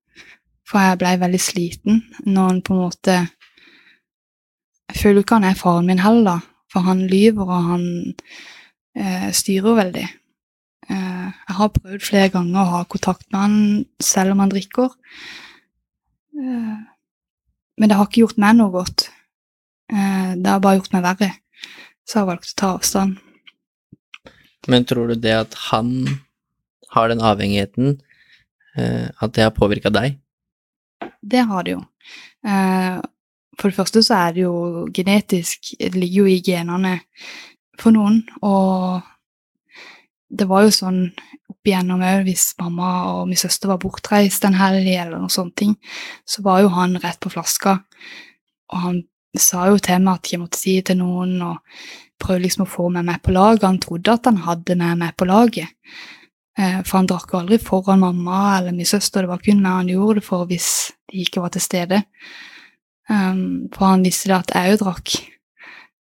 [0.68, 3.16] for jeg blei veldig sliten når han på en måte
[4.90, 6.38] Jeg føler ikke han er faren min heller, da,
[6.72, 7.84] for han lyver, og han
[8.96, 10.06] eh, styrer veldig.
[10.90, 13.54] Eh, jeg har prøvd flere ganger å ha kontakt med han
[14.02, 14.90] selv om han drikker.
[16.34, 16.89] Eh,
[17.80, 19.06] men det har ikke gjort meg noe godt.
[19.88, 21.30] Eh, det har bare gjort meg verre.
[22.04, 23.16] Så jeg har valgt å ta avstand.
[24.68, 25.94] Men tror du det at han
[26.92, 27.94] har den avhengigheten,
[28.76, 30.18] eh, at det har påvirka deg?
[31.24, 31.80] Det har det jo.
[32.44, 33.00] Eh,
[33.56, 35.72] for det første så er det jo genetisk.
[35.78, 36.98] Det ligger jo i genene
[37.80, 38.20] for noen.
[38.44, 39.00] Og
[40.28, 41.00] det var jo sånn
[41.60, 45.56] opp igjennom òg, hvis mamma og min søster var bortreist en helg eller noen sånne
[45.56, 45.74] ting,
[46.24, 47.82] så var jo han rett på flaska.
[48.72, 49.02] Og han
[49.36, 51.60] sa jo til meg at jeg måtte si det til noen, og
[52.20, 53.66] prøvde liksom å få meg med på laget.
[53.68, 55.68] Han trodde at han hadde meg med på laget.
[56.58, 59.92] Eh, For han drakk aldri foran mamma eller min søster, det var kun meg han
[59.92, 62.02] gjorde det for hvis de ikke var til stede.
[63.10, 65.14] Um, for han visste det at jeg jo drakk.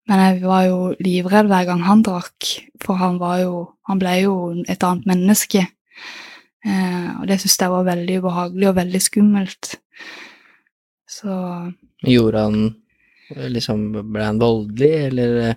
[0.07, 2.47] Men jeg var jo livredd hver gang han drakk,
[2.83, 3.55] for han var jo
[3.87, 4.33] Han ble jo
[4.67, 5.61] et annet menneske.
[6.67, 9.69] Eh, og det syntes jeg var veldig ubehagelig og veldig skummelt.
[11.07, 11.31] Så
[12.03, 12.57] Gjorde han
[13.55, 15.55] liksom Ble han voldelig, eller eh,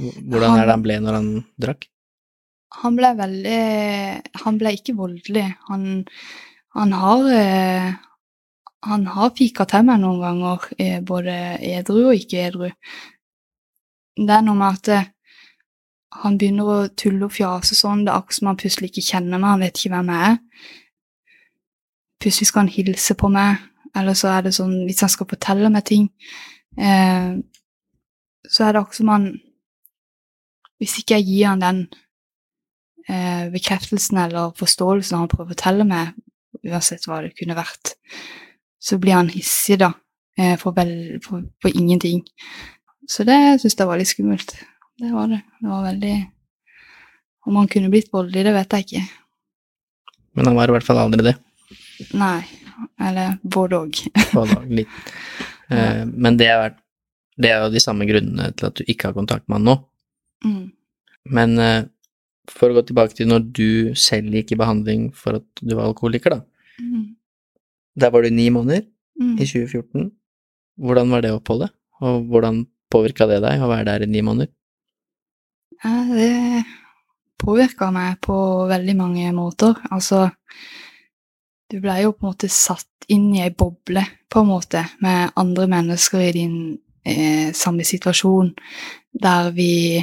[0.00, 1.88] hvordan Han- er det han ble når han drakk?
[2.82, 3.62] han ble veldig
[4.44, 5.46] Han ble ikke voldelig.
[5.68, 6.04] Han,
[6.74, 7.92] han har eh,
[8.88, 12.70] Han har fika til meg noen ganger, eh, både edru og ikke edru.
[14.16, 15.10] Det er noe med at eh,
[16.22, 18.04] han begynner å tulle og fjase sånn.
[18.04, 20.74] Det er akkurat som han plutselig ikke kjenner meg, han vet ikke hvem jeg er.
[22.22, 23.62] Plutselig skal han hilse på meg,
[23.98, 26.10] eller så er det sånn hvis han skal fortelle meg ting,
[26.76, 27.32] eh,
[28.48, 29.32] så er det akkurat som han
[30.82, 31.76] Hvis ikke jeg gir han den
[33.06, 36.16] eh, bekreftelsen eller forståelsen han prøver å fortelle meg,
[36.66, 37.92] uansett hva det kunne vært,
[38.82, 39.92] så blir han hissig, da,
[40.34, 42.24] eh, for, vel, for, for ingenting.
[43.10, 44.54] Så det syns jeg var litt skummelt.
[45.02, 45.40] Det var det.
[45.60, 46.14] Det var veldig
[47.48, 49.02] Om han kunne blitt voldelig, det vet jeg ikke.
[50.38, 51.32] Men han var i hvert fall aldri det.
[52.14, 52.44] Nei.
[53.02, 53.98] Eller både òg.
[54.32, 54.92] Både litt.
[55.72, 56.76] Eh, men det er,
[57.40, 59.74] det er jo de samme grunnene til at du ikke har kontakt med han nå.
[60.46, 60.62] Mm.
[61.34, 61.82] Men eh,
[62.50, 65.88] for å gå tilbake til når du selv gikk i behandling for at du var
[65.90, 66.78] alkoholiker, da.
[66.82, 67.04] Mm.
[68.02, 68.86] Der var du ni måneder
[69.20, 69.34] Mm.
[69.36, 70.06] i 2014.
[70.80, 71.68] Hvordan var det oppholdet,
[72.00, 74.52] og hvordan påvirka det deg å være der i ni måneder?
[75.82, 76.30] Ja, det
[77.42, 78.36] påvirka meg på
[78.70, 79.74] veldig mange måter.
[79.90, 80.28] Altså
[81.72, 85.32] Du blei jo på en måte satt inn i ei boble, på en måte, med
[85.40, 86.56] andre mennesker i din
[87.00, 88.50] eh, samme situasjon,
[89.24, 89.96] der vi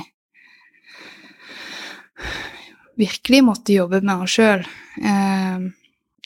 [2.98, 4.66] virkelig måtte jobbe med oss sjøl.
[4.98, 5.70] Eh,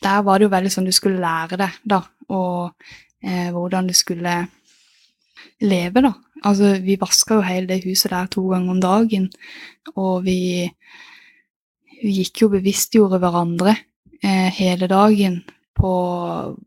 [0.03, 1.99] der var det jo veldig sånn du skulle lære det, da,
[2.31, 2.71] og
[3.19, 4.37] eh, hvordan du skulle
[5.63, 6.13] leve, da.
[6.43, 9.29] Altså, vi vaska jo hele det huset der to ganger om dagen,
[9.95, 10.67] og vi,
[12.01, 13.77] vi gikk jo bevisstgjorde hverandre
[14.23, 15.41] eh, hele dagen
[15.73, 15.91] på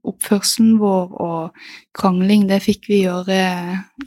[0.06, 3.36] oppførselen vår, og krangling, det fikk vi gjøre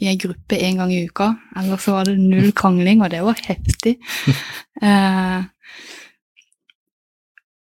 [0.00, 1.32] i ei gruppe én gang i uka.
[1.58, 3.96] Ellers så var det null krangling, og det var heftig.
[4.82, 5.38] eh,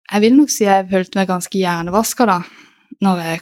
[0.10, 2.41] jeg vil nok si jeg følte meg ganske hjernevaska da,
[3.06, 3.41] når jeg,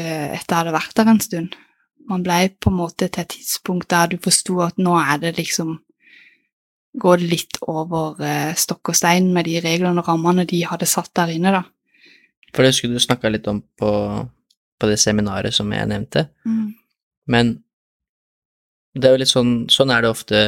[0.00, 1.56] eh, etter jeg hadde vært der en stund.
[2.06, 5.36] Man ble på en måte til et tidspunkt der du forsto at nå er det
[5.40, 5.80] liksom
[6.96, 10.86] Går det litt over eh, stokk og stein med de reglene og rammene de hadde
[10.88, 11.60] satt der inne, da.
[12.56, 13.90] For det skulle du snakka litt om på,
[14.80, 16.22] på, det seminaret som jeg nevnte.
[16.48, 16.70] Mm.
[17.28, 17.50] Men
[18.96, 20.40] det er jo litt sånn Sånn er det ofte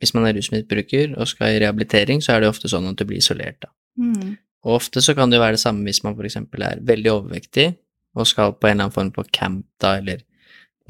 [0.00, 3.04] hvis man er rusmiddelbruker og skal i rehabilitering, så er det ofte sånn at du
[3.08, 3.72] blir isolert, da.
[4.00, 4.36] Mm.
[4.66, 7.70] Og ofte så kan det jo være det samme hvis man eksempel er veldig overvektig
[8.16, 10.24] og skal på en eller annen form på camp, da, eller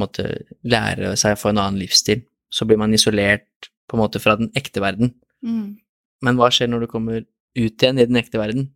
[0.05, 0.25] måte
[0.65, 2.23] lære seg å få en annen livsstil.
[2.53, 5.15] Så blir man isolert på en måte fra den ekte verden.
[5.45, 5.77] Mm.
[6.23, 8.71] Men hva skjer når du kommer ut igjen i den ekte verden?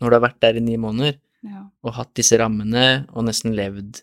[0.00, 1.68] Når du har vært der i ni måneder Ja.
[1.84, 4.02] og hatt disse rammene og nesten levd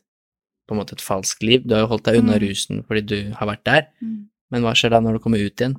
[0.68, 1.66] på en måte et falskt liv.
[1.68, 2.42] Du har jo holdt deg unna Mm.
[2.48, 4.28] rusen fordi du har vært der, Mm.
[4.52, 5.76] men hva skjer da når du kommer ut igjen?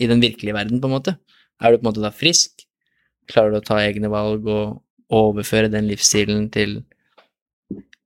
[0.00, 1.18] I den virkelige verden, på en måte?
[1.62, 2.66] Er du på en måte da frisk?
[3.28, 6.84] Klarer du å ta egne valg og overføre den livsstilen til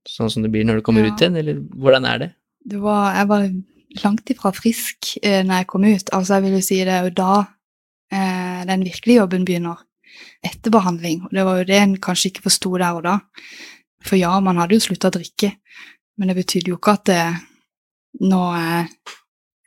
[0.08, 1.12] sånn som det blir når du kommer Ja.
[1.12, 2.30] ut igjen, eller hvordan er det?
[2.68, 3.48] Det var, jeg var
[4.04, 6.10] langt ifra frisk eh, når jeg kom ut.
[6.12, 7.34] Altså, jeg vil jo si det er jo da
[8.12, 9.78] eh, den virkelige jobben begynner.
[10.44, 11.22] Etter behandling.
[11.26, 13.18] Og det var jo det en kanskje ikke forsto der og da.
[14.06, 15.52] For ja, man hadde jo slutta å drikke,
[16.18, 17.22] men det betydde jo ikke at det
[18.20, 18.86] nå er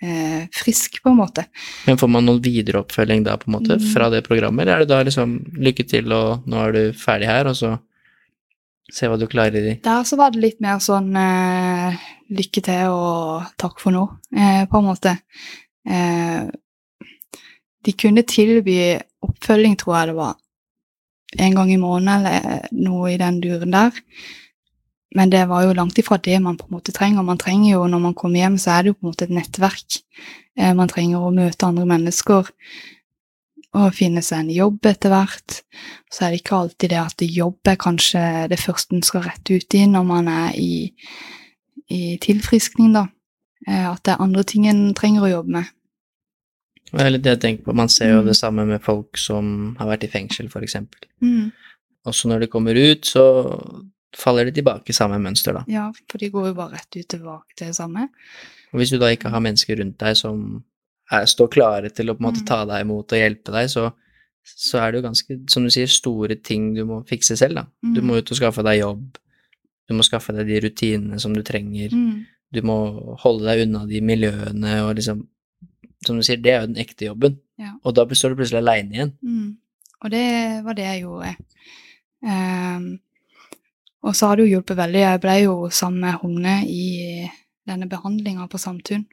[0.01, 1.45] eh, frisk, på en måte.
[1.87, 3.93] Men får man noen videre oppfølging da, på en måte, Mm.
[3.93, 7.27] fra det programmet, eller er det da liksom lykke til, og nå er du ferdig
[7.29, 7.79] her, og så
[8.91, 12.01] se hva du klarer i Der så var det litt mer sånn eh,
[12.35, 14.03] lykke til og takk for nå,
[14.35, 15.15] eh, på en måte.
[15.87, 16.51] Eh,
[17.81, 18.77] de kunne tilby
[19.25, 20.37] oppfølging, tror jeg det var,
[21.39, 23.97] en gang i måneden eller noe i den duren der.
[25.15, 27.23] Men det var jo langt ifra det man på en måte trenger.
[27.27, 29.35] Man trenger jo, når man kommer hjem, så er det jo på en måte et
[29.35, 29.99] nettverk.
[30.59, 32.51] Eh, man trenger å møte andre mennesker
[33.73, 35.61] og finne seg en jobb etter hvert.
[36.11, 39.55] Så er det ikke alltid det at jobb er kanskje det første en skal rette
[39.55, 40.91] ut i når man er i,
[41.91, 43.05] i tilfriskning, da.
[43.67, 45.71] Eh, At det er andre ting en trenger å jobbe med.
[46.91, 48.25] Det er litt det jeg tenker på, man ser jo Mm.
[48.27, 51.07] det samme med folk som har vært i fengsel, eksempel.
[51.21, 51.51] Mm.
[52.05, 53.23] Også når de kommer ut, så
[54.17, 55.63] faller de tilbake i samme mønster, da.
[55.71, 58.09] Ja, for de går jo bare rett ut tilbake til det samme.
[58.73, 60.63] Og hvis du da ikke har mennesker rundt deg som
[61.11, 62.45] er, står klare til å på en måte Mm.
[62.47, 63.91] ta deg imot og hjelpe deg, så,
[64.45, 67.65] så er det jo ganske, som du sier, store ting du må fikse selv, da.
[67.83, 68.07] Du Mm.
[68.07, 69.17] må ut og skaffe deg jobb,
[69.89, 72.25] du må skaffe deg de rutinene som du trenger, Mm.
[72.53, 75.27] du må holde deg unna de miljøene og liksom
[76.03, 77.73] Som du sier, det er jo den ekte jobben, Ja.
[77.85, 79.11] og da står du plutselig aleine igjen.
[79.23, 79.55] Mm.
[80.03, 81.35] Og det var det jeg gjorde.
[82.23, 82.99] Um,
[84.03, 85.01] og så har det jo hjulpet veldig.
[85.05, 87.29] Jeg ble jo sammen med Hogne i
[87.67, 89.05] denne behandlinga på Samtun.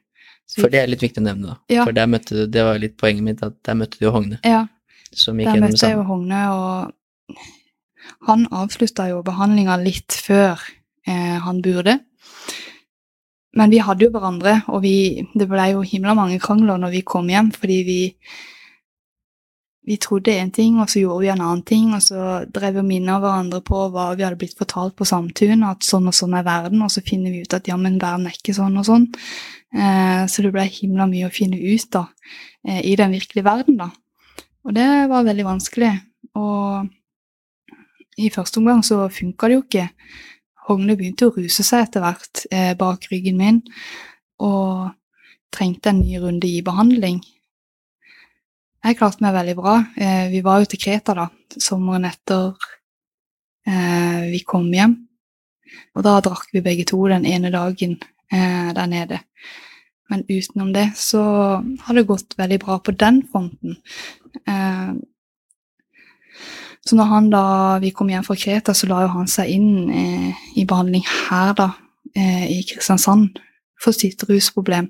[0.57, 1.57] For det er litt viktig å nevne, da.
[1.69, 1.85] Ja.
[1.85, 4.65] For der møtte det var litt poenget mitt, at der møtte du jo Hogne, Ja,
[5.13, 6.05] der møtte jeg jo.
[6.07, 7.39] Hogne, og
[8.29, 10.61] han avslutta jo behandlinga litt før
[11.05, 11.99] eh, han burde.
[13.57, 17.05] Men vi hadde jo hverandre, og vi, det ble jo himla mange krangler når vi
[17.05, 17.99] kom hjem, fordi vi
[19.87, 22.81] vi trodde én ting, og så gjorde vi en annen ting, og så drev vi
[22.83, 26.35] og minna hverandre på hva vi hadde blitt fortalt på Samtun, at sånn og sånn
[26.37, 29.07] er verden, og så finner vi ut at ja, verden er ikke sånn og sånn.
[29.73, 32.05] Eh, så det ble himla mye å finne ut da,
[32.67, 33.89] eh, i den virkelige verden, da.
[34.67, 35.93] Og det var veldig vanskelig.
[36.37, 36.89] Og
[38.19, 39.89] i første omgang så funka det jo ikke.
[40.67, 43.61] Hogne begynte å ruse seg etter hvert eh, bak ryggen min,
[44.43, 44.91] og
[45.55, 47.23] trengte en ny runde i behandling.
[48.79, 49.75] Jeg klarte meg veldig bra.
[49.99, 51.27] Eh, vi var jo til Kreta da,
[51.59, 52.53] sommeren etter
[53.67, 54.95] eh, vi kom hjem.
[55.97, 57.97] Og da drakk vi begge to den ene dagen
[58.31, 59.19] eh, der nede.
[60.09, 61.21] Men utenom det så
[61.59, 63.77] har det gått veldig bra på den fronten.
[66.85, 67.43] Så når han da,
[67.83, 71.51] vi kom hjem fra Kreta, så la jo han seg inn eh, i behandling her,
[71.57, 71.67] da,
[72.15, 73.37] eh, i Kristiansand,
[73.79, 74.89] for sitt rusproblem.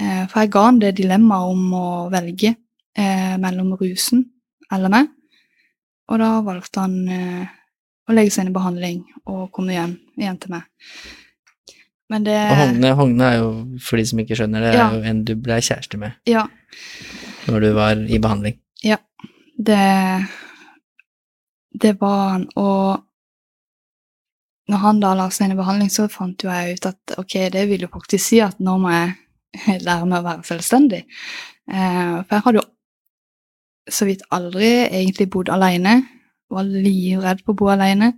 [0.00, 2.54] Eh, for jeg ga han det dilemmaet om å velge
[2.96, 4.24] eh, mellom rusen
[4.72, 5.08] eller meg.
[6.10, 7.48] Og da valgte han eh,
[8.08, 10.64] å legge seg inn i behandling og komme hjem igjen til meg.
[12.10, 13.50] Men det Og Hogne, Hogne er jo,
[13.86, 14.88] for de som ikke skjønner det, Ja.
[14.88, 16.48] er jo en du ble kjæreste med Ja.
[17.46, 18.58] når du var i behandling.
[19.60, 20.26] Det
[21.80, 22.48] Det var han.
[22.56, 23.02] Og
[24.70, 27.34] når han da la seg inn i behandling, så fant jo jeg ut at ok,
[27.52, 29.14] det vil jo faktisk si at nå må jeg
[29.86, 31.02] lære meg å være selvstendig.
[31.70, 32.68] Eh, for jeg hadde jo
[33.90, 36.00] så vidt aldri egentlig bodd alene.
[36.50, 38.14] Var livredd for å bo alene.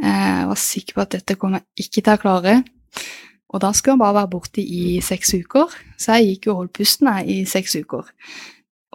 [0.00, 2.56] Eh, jeg var sikker på at dette kom jeg ikke til å klare.
[3.52, 6.60] Og da skulle han bare være borte i seks uker, så jeg gikk jo og
[6.62, 8.08] holdt pusten i seks uker.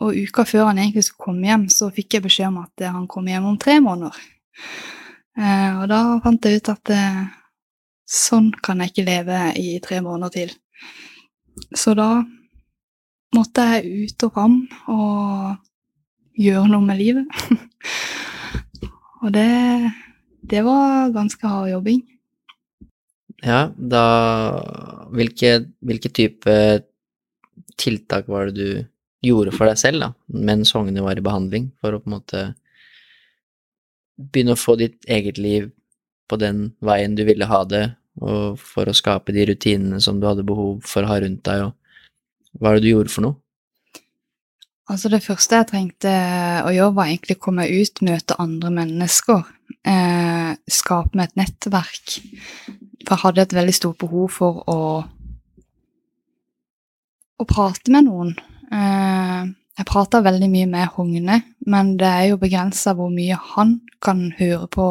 [0.01, 3.05] Og uka før han egentlig skulle komme hjem, så fikk jeg beskjed om at han
[3.09, 4.17] kom hjem om tre måneder.
[5.37, 7.21] Eh, og da fant jeg ut at eh,
[8.09, 10.55] sånn kan jeg ikke leve i tre måneder til.
[11.75, 12.23] Så da
[13.35, 14.57] måtte jeg ut og fram
[14.93, 15.55] og
[16.37, 17.41] gjøre noe med livet.
[19.23, 19.49] og det,
[20.41, 22.03] det var ganske hard jobbing.
[23.45, 24.05] Ja, da
[25.13, 26.53] Hvilke, hvilke type
[27.79, 28.87] tiltak var det du
[29.23, 32.41] gjorde for deg selv da, mens ungene var i behandling, for å på en måte
[34.17, 35.69] begynne å få ditt eget liv
[36.27, 37.85] på den veien du ville ha det,
[38.21, 41.67] og for å skape de rutinene som du hadde behov for å ha rundt deg,
[41.67, 43.37] og hva er det du gjorde for noe?
[44.87, 46.11] Altså Det første jeg trengte
[46.63, 49.43] å gjøre, var egentlig å komme ut, møte andre mennesker.
[49.83, 52.15] Eh, skape meg et nettverk.
[53.03, 54.79] For jeg hadde et veldig stort behov for å,
[57.35, 58.31] å prate med noen.
[58.71, 63.77] Eh, jeg prater veldig mye med Hogne, men det er jo begrensa hvor mye han
[64.01, 64.87] kan høre på,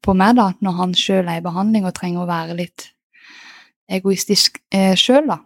[0.00, 2.86] på meg da, når han sjøl er i behandling og trenger å være litt
[3.92, 5.42] egoistisk eh, sjøl, da.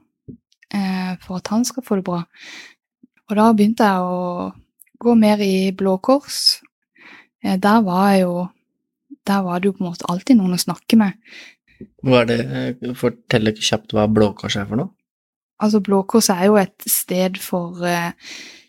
[0.70, 2.20] Eh, for at han skal få det bra.
[3.28, 4.52] Og da begynte jeg å
[5.02, 6.60] gå mer i Blå Kors.
[7.42, 8.46] Eh, der var jeg jo
[9.28, 11.16] Der var det jo på en måte alltid noen å snakke med.
[12.00, 12.38] Hva er det,
[12.80, 14.88] eh, Fortell kjapt hva Blå Kors er for noe?
[15.60, 18.67] Altså, Blå Kors er jo et sted for eh, Eh,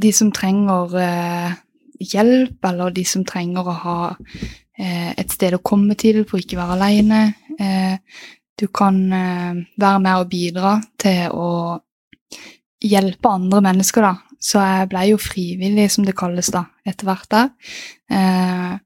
[0.00, 1.56] de som trenger eh,
[2.00, 6.58] hjelp, eller de som trenger å ha eh, et sted å komme til for ikke
[6.58, 7.24] å være aleine.
[8.56, 8.96] du kan
[9.76, 11.78] være med og bidra til å
[12.84, 14.14] hjelpe andre mennesker, da.
[14.40, 18.80] Så jeg ble jo frivillig, som det kalles da, etter hvert der.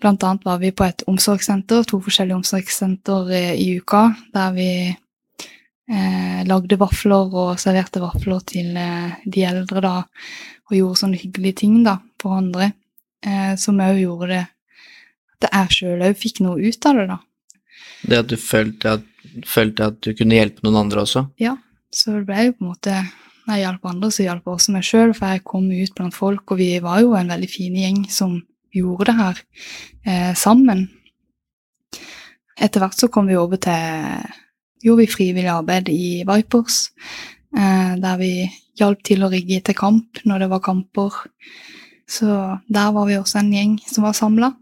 [0.00, 4.70] Blant annet var vi på et omsorgssenter, to forskjellige omsorgssenter i uka, der vi
[5.90, 9.94] eh, lagde vafler og serverte vafler til eh, de eldre da,
[10.70, 12.72] og gjorde sånne hyggelige ting da, for andre,
[13.24, 14.44] eh, som òg gjorde det
[15.44, 17.18] at jeg sjøl òg fikk noe ut av det, da.
[18.04, 19.04] Det at du følte at,
[19.48, 21.26] følte at, du kunne hjelpe noen andre også?
[21.42, 21.56] Ja,
[21.94, 22.96] så det ble jo på en måte
[23.44, 26.44] Når jeg hjalp andre, så hjalp også meg sjøl, for jeg kom ut blant folk,
[26.48, 28.38] og vi var jo en veldig fin gjeng som
[28.72, 29.42] gjorde det her
[30.08, 30.86] eh, sammen.
[32.56, 34.24] Etter hvert så kom vi over til
[34.84, 36.90] gjorde vi frivillig arbeid i Vipers,
[37.56, 38.32] eh, der vi
[38.78, 41.22] hjalp til å rigge til kamp når det var kamper.
[42.10, 42.28] Så
[42.68, 44.52] der var vi også en gjeng som var samla.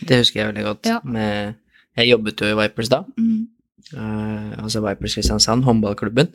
[0.00, 0.90] Det husker jeg veldig godt.
[0.90, 1.00] Ja.
[1.04, 1.56] Med,
[1.98, 3.02] jeg jobbet jo i Vipers da.
[3.16, 3.48] Mm.
[3.90, 6.30] Uh, altså Vipers Kristiansand, håndballklubben.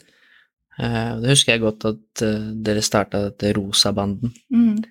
[0.75, 4.33] Uh, det husker jeg godt at uh, dere starta dette Rosa-banden.
[4.51, 4.81] Mm.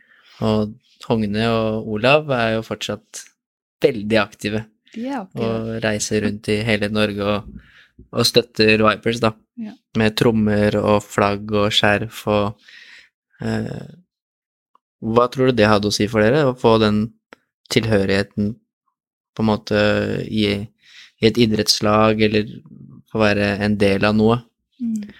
[0.46, 0.74] Og
[1.08, 3.24] Hogne og Olav er jo fortsatt
[3.84, 4.64] veldig aktive.
[4.94, 5.26] Aktive.
[5.42, 7.50] Og reiser rundt i hele Norge og
[8.14, 9.32] og støtter Vipers, da.
[9.60, 9.74] Ja.
[9.98, 12.64] Med trommer og flagg og skjerf og
[13.44, 13.84] eh,
[15.04, 17.04] Hva tror du det hadde å si for dere, å få den
[17.72, 18.54] tilhørigheten
[19.34, 19.80] på en måte
[20.24, 20.46] i,
[21.20, 22.48] i et idrettslag, eller
[23.12, 24.38] få være en del av noe?
[24.80, 25.10] Mm.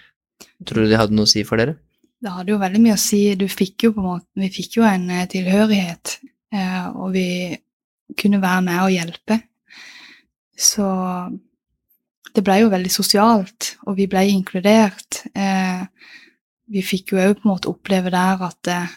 [0.65, 1.77] Tror du det hadde noe å si for dere?
[2.25, 3.21] Det hadde jo veldig mye å si.
[3.37, 6.15] Du fikk jo på en måte, vi fikk jo en eh, tilhørighet,
[6.55, 7.27] eh, og vi
[8.17, 9.39] kunne være med og hjelpe.
[10.55, 10.87] Så
[12.35, 15.23] det ble jo veldig sosialt, og vi ble inkludert.
[15.35, 15.83] Eh,
[16.71, 18.93] vi fikk jo òg på en måte oppleve der at eh,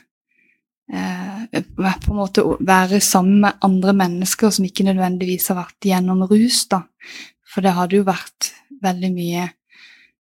[1.68, 6.64] på en måte Være sammen med andre mennesker som ikke nødvendigvis har vært gjennom rus,
[6.70, 6.82] da.
[7.48, 9.44] For det hadde jo vært veldig mye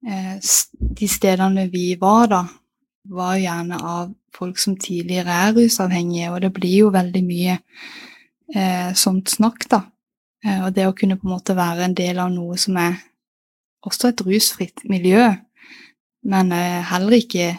[0.07, 0.35] eh,
[1.01, 2.43] De stedene vi var, da,
[3.09, 7.55] var gjerne av folk som tidligere er rusavhengige, og det blir jo veldig mye
[8.55, 9.83] eh, sånt snakk, da.
[10.45, 12.99] Eh, og det å kunne på en måte være en del av noe som er
[13.87, 15.25] også et rusfritt miljø,
[16.29, 17.53] men eh, heller ikke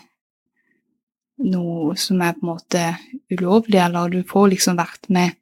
[1.50, 2.82] noe som er på en måte
[3.32, 5.36] ulovlig, eller du får liksom vært med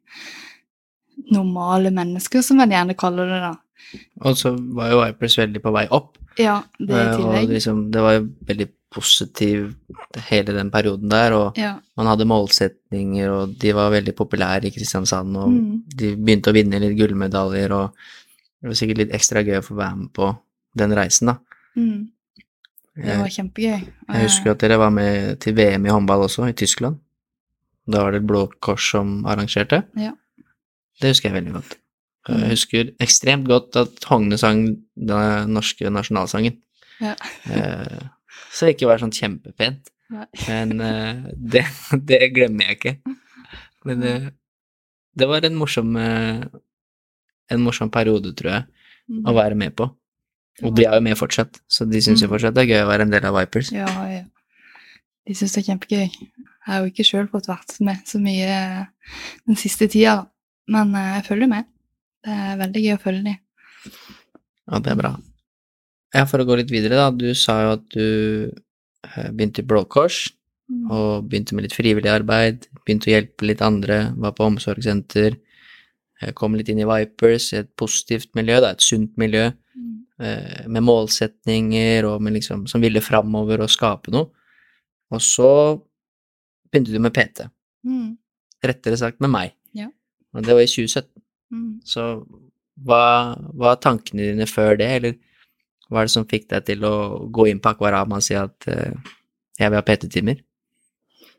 [1.29, 3.55] normale mennesker, som man gjerne kaller det, da.
[4.23, 6.15] Og så var jo Vipers veldig på vei opp.
[6.39, 7.49] Ja, det i eh, tillegg.
[7.49, 9.73] Og liksom, det var jo veldig positiv
[10.29, 11.75] hele den perioden der, og ja.
[11.99, 15.73] man hadde målsetninger, og de var veldig populære i Kristiansand, og mm.
[15.99, 17.93] de begynte å vinne litt gullmedaljer, og
[18.59, 20.31] det var sikkert litt ekstra gøy å få være med på
[20.79, 21.37] den reisen, da.
[21.77, 22.07] Mm.
[22.99, 23.83] Det var kjempegøy.
[24.09, 26.97] Jeg husker at dere var med til VM i håndball også, i Tyskland.
[27.89, 29.83] Da var det Blå Kors som arrangerte.
[29.97, 30.11] Ja.
[30.99, 31.77] Det husker jeg veldig godt.
[32.27, 32.41] Mm.
[32.41, 34.65] Jeg husker ekstremt godt at Hogne sang
[34.99, 36.57] den norske nasjonalsangen.
[36.99, 37.15] Ja.
[37.47, 38.01] Eh,
[38.53, 40.25] Så ikke var sånn kjempepent, Nei.
[40.47, 41.65] men uh, det,
[42.09, 42.93] det glemmer jeg ikke.
[43.87, 44.15] Men det,
[45.17, 46.43] det var en morsom uh,
[47.49, 48.67] en morsom periode, tror jeg,
[49.09, 49.23] Mm.
[49.25, 49.87] å være med på.
[50.61, 52.33] Og de er jo med fortsatt, så de syns jo Mm.
[52.35, 53.71] fortsatt det er gøy å være en del av Vipers.
[53.73, 54.19] Ja, ja.
[55.25, 56.03] De syns det er kjempegøy.
[56.13, 58.85] Jeg har jo ikke sjøl fått vært med så mye
[59.47, 60.27] den siste tida,
[60.69, 61.65] men jeg følger med.
[62.21, 63.39] Det er veldig gøy å følge dem.
[64.69, 65.11] Ja, det er bra.
[66.15, 67.09] Ja, for å gå litt videre, da.
[67.13, 68.05] Du sa jo at du
[68.49, 70.27] eh, begynte i Blå Kors,
[70.93, 75.37] og begynte med litt frivillig arbeid, begynte å hjelpe litt andre, var på omsorgssenter,
[76.21, 80.03] eh, kom litt inn i Vipers, et positivt miljø, da, et sunt miljø, Mm.
[80.19, 84.29] eh, med målsetninger og med liksom, som ville framover og skape noe.
[85.11, 85.81] Og så
[86.71, 87.49] begynte du med PT,
[87.85, 88.17] Mm.
[88.63, 89.53] rettere sagt med meg.
[89.73, 89.87] Ja.
[90.35, 91.21] Og det var i 2017.
[91.51, 91.81] Mm.
[91.83, 92.27] Så
[92.85, 95.15] hva var tankene dine før det, eller
[95.89, 96.95] hva er det som fikk deg til å
[97.33, 98.93] gå inn på Akvarama og si at uh,
[99.59, 100.43] jeg vil ha PT-timer?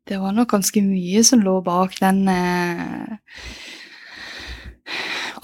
[0.09, 3.15] Det var nok ganske mye som lå bak den uh,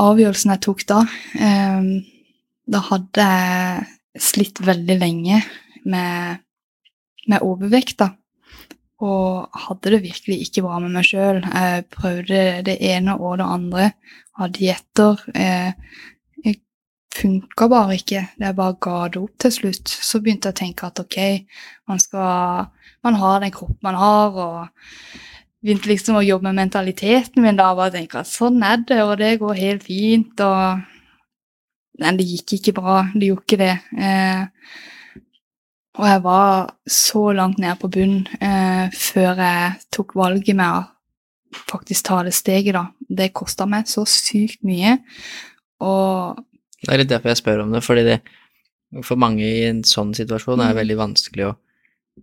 [0.02, 1.02] avgjørelsen jeg tok da.
[1.38, 1.90] Um,
[2.66, 5.40] da hadde jeg slitt veldig lenge
[5.86, 6.42] med,
[7.30, 8.10] med overvekt, da.
[9.04, 11.42] Og hadde det virkelig ikke bra med meg sjøl.
[11.44, 13.90] Jeg prøvde det ene og det andre
[14.40, 15.20] av dietter.
[15.36, 15.72] Eh,
[17.16, 18.22] funka bare ikke.
[18.38, 19.88] Jeg bare ga det opp til slutt.
[19.88, 21.18] Så begynte jeg å tenke at ok,
[21.88, 22.68] man skal
[23.06, 24.66] man har den kroppen man har, og
[25.62, 29.16] begynte liksom å jobbe med mentaliteten min da, bare tenke at sånn er det, og
[29.20, 30.92] det går helt fint, og
[31.96, 33.74] Nei, det gikk ikke bra, det gjorde ikke det.
[34.04, 35.22] Eh,
[35.96, 41.62] og jeg var så langt nede på bunn eh, før jeg tok valget med å
[41.70, 42.82] faktisk ta det steget, da.
[43.00, 44.98] Det kosta meg så sykt mye,
[45.80, 46.44] og
[46.82, 48.18] Det er litt derfor jeg spør om det, fordi det
[49.04, 50.80] for mange i en sånn situasjon er det Mm.
[50.82, 51.56] veldig vanskelig å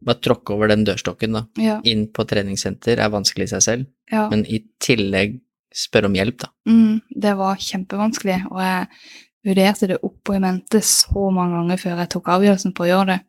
[0.01, 1.43] bare tråkke over den dørstokken, da.
[1.61, 1.81] ja.
[1.85, 4.29] Inn på treningssenter er vanskelig i seg selv, ja.
[4.29, 5.39] men i tillegg
[5.73, 6.47] spørre om hjelp, da.
[6.69, 8.87] Mm, det var kjempevanskelig, og jeg
[9.45, 12.89] vurderte det opp og i mente så mange ganger før jeg tok avgjørelsen på å
[12.89, 13.19] gjøre det.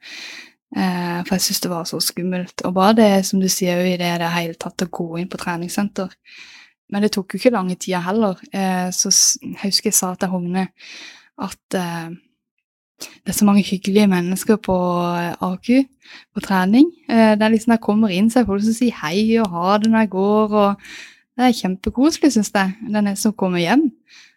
[0.77, 2.65] Eh, for jeg syntes det var så skummelt.
[2.65, 5.39] Og bare det, som du sier, i det, det hele tatt å gå inn på
[5.39, 6.11] treningssenter.
[6.93, 8.41] Men det tok jo ikke lange tida heller.
[8.53, 10.69] Eh, så jeg husker jeg sa til Hogne
[11.43, 12.13] at eh,
[13.25, 14.77] det er så mange hyggelige mennesker på
[15.17, 15.71] eh, AQ,
[16.35, 16.87] på trening.
[17.09, 19.79] Eh, det er liksom jeg kommer inn, så er folk som sier hei og ha
[19.81, 20.57] det når jeg går.
[20.63, 20.87] og
[21.35, 22.77] det er kjempekoselig, syns jeg.
[22.87, 23.89] Det er nesten å komme hjem.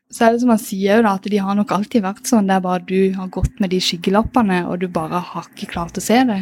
[0.09, 2.47] Så er det som han sier jo da, at de har nok alltid vært sånn.
[2.49, 5.99] Det er bare du har gått med de skyggelappene, og du bare har ikke klart
[5.99, 6.41] å se det.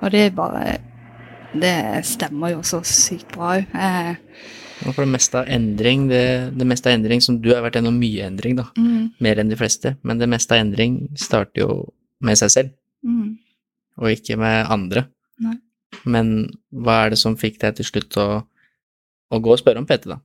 [0.00, 0.64] Og det er bare
[1.54, 3.74] Det stemmer jo så sykt bra òg.
[3.78, 4.16] Eh,
[4.92, 6.24] for det meste av endring, det,
[6.58, 8.66] det meste av endring som du har vært gjennom mye endring, da.
[8.76, 11.78] mm, Mer enn de fleste, men det meste av endring starter jo
[12.24, 12.74] med seg selv,
[13.06, 13.30] mm.
[14.02, 15.06] og ikke med andre.
[15.44, 15.56] Nei.
[16.04, 16.34] Men
[16.74, 20.10] hva er det som fikk deg til slutt å, å gå og spørre om PT,
[20.10, 20.20] da?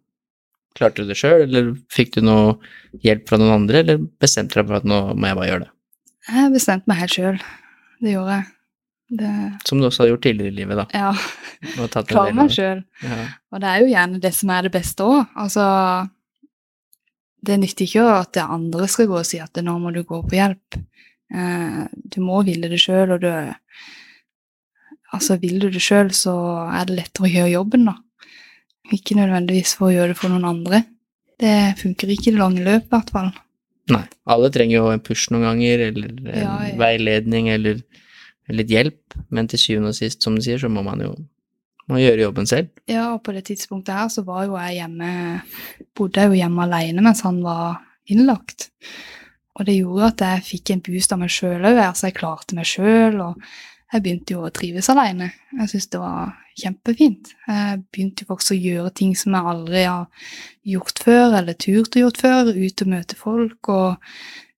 [0.78, 2.58] Klarte du det sjøl, eller fikk du noe
[3.06, 5.66] hjelp fra noen andre, eller bestemte du deg for at nå må jeg bare gjøre
[5.66, 5.74] det?
[6.30, 7.44] Jeg bestemte meg helt sjøl.
[8.00, 8.50] Det gjorde jeg.
[9.10, 9.30] Det,
[9.66, 10.86] Som du også har gjort tidligere i livet, da.
[10.94, 11.10] ja,
[12.22, 12.56] av meg det.
[12.60, 12.84] sjøl.
[13.02, 13.18] Ja.
[13.52, 15.24] Og det er jo gjerne det som er det beste òg.
[15.36, 15.64] Altså
[17.42, 20.20] Det nytter ikke at det andre skal gå og si at nå må du gå
[20.28, 20.78] på hjelp.
[21.34, 23.32] Eh, du må ville det sjøl, og du
[25.10, 26.36] Altså, vil du det sjøl, så
[26.70, 27.96] er det lettere å gjøre jobben, da.
[28.94, 30.84] Ikke nødvendigvis for å gjøre det for noen andre.
[31.42, 33.32] Det funker ikke i det lange løp, i hvert fall.
[33.90, 34.04] Nei.
[34.30, 36.76] Alle trenger jo en push noen ganger, eller en Ja, ja.
[36.78, 37.82] veiledning, eller
[38.56, 41.14] litt hjelp, men til syvende og sist, som du sier, så må man jo
[41.90, 42.70] må gjøre jobben selv.
[42.90, 45.14] Ja, og på det tidspunktet her så var jo jeg hjemme
[45.98, 47.80] Bodde jeg jo hjemme alene mens han var
[48.10, 48.70] innlagt.
[49.58, 51.80] Og det gjorde at jeg fikk en boost av meg sjøl òg.
[51.84, 53.42] Altså, jeg klarte meg sjøl, og
[53.92, 55.32] jeg begynte jo å trives alene.
[55.58, 57.34] Jeg syntes det var kjempefint.
[57.50, 60.30] Jeg begynte jo også å gjøre ting som jeg aldri har
[60.76, 62.54] gjort før, eller turt å gjort før.
[62.54, 64.14] Ut og møte folk og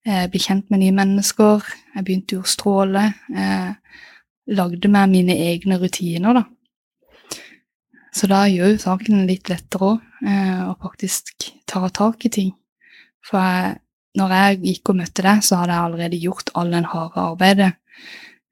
[0.06, 1.66] eh, bli kjent med nye mennesker.
[1.94, 3.04] Jeg begynte jo å stråle.
[3.34, 3.70] Eh,
[4.52, 6.44] lagde meg mine egne rutiner, da.
[8.12, 12.52] Så da gjør jo saken litt lettere òg, eh, å faktisk ta tak i ting.
[13.24, 13.78] For jeg,
[14.18, 17.72] når jeg gikk og møtte deg, så hadde jeg allerede gjort all den harde arbeidet.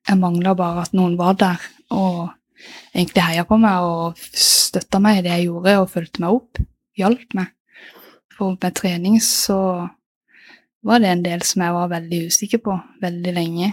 [0.08, 2.30] Jeg mangla bare at noen var der og
[2.94, 6.60] egentlig heia på meg og støtta meg i det jeg gjorde, og fulgte meg opp.
[6.96, 7.52] Hjalp meg.
[8.36, 9.60] For med trening så
[10.86, 13.68] var det en del som jeg var veldig usikker på veldig lenge.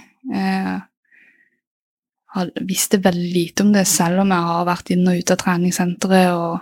[2.38, 5.39] Jeg visste veldig lite om det, selv om jeg har vært inn og ut av
[5.41, 6.60] treningssenteret og